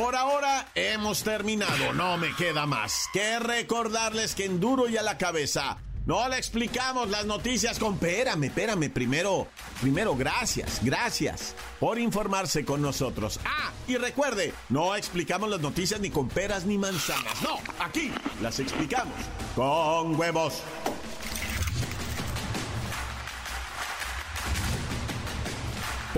Por 0.00 0.16
ahora 0.16 0.66
hemos 0.74 1.22
terminado, 1.22 1.92
no 1.92 2.16
me 2.16 2.34
queda 2.34 2.64
más 2.64 3.04
que 3.12 3.38
recordarles 3.38 4.34
que 4.34 4.46
en 4.46 4.58
duro 4.58 4.88
y 4.88 4.96
a 4.96 5.02
la 5.02 5.18
cabeza 5.18 5.76
no 6.06 6.26
le 6.26 6.38
explicamos 6.38 7.10
las 7.10 7.26
noticias 7.26 7.78
con... 7.78 7.92
Espérame, 7.96 8.44
espérame, 8.44 8.90
primero, 8.90 9.48
primero, 9.82 10.16
gracias, 10.16 10.82
gracias 10.82 11.54
por 11.78 11.98
informarse 11.98 12.64
con 12.64 12.80
nosotros. 12.80 13.40
Ah, 13.44 13.72
y 13.86 13.98
recuerde, 13.98 14.54
no 14.70 14.96
explicamos 14.96 15.50
las 15.50 15.60
noticias 15.60 16.00
ni 16.00 16.08
con 16.08 16.30
peras 16.30 16.64
ni 16.64 16.78
manzanas, 16.78 17.42
no, 17.42 17.58
aquí 17.78 18.10
las 18.40 18.58
explicamos 18.58 19.18
con 19.54 20.18
huevos. 20.18 20.62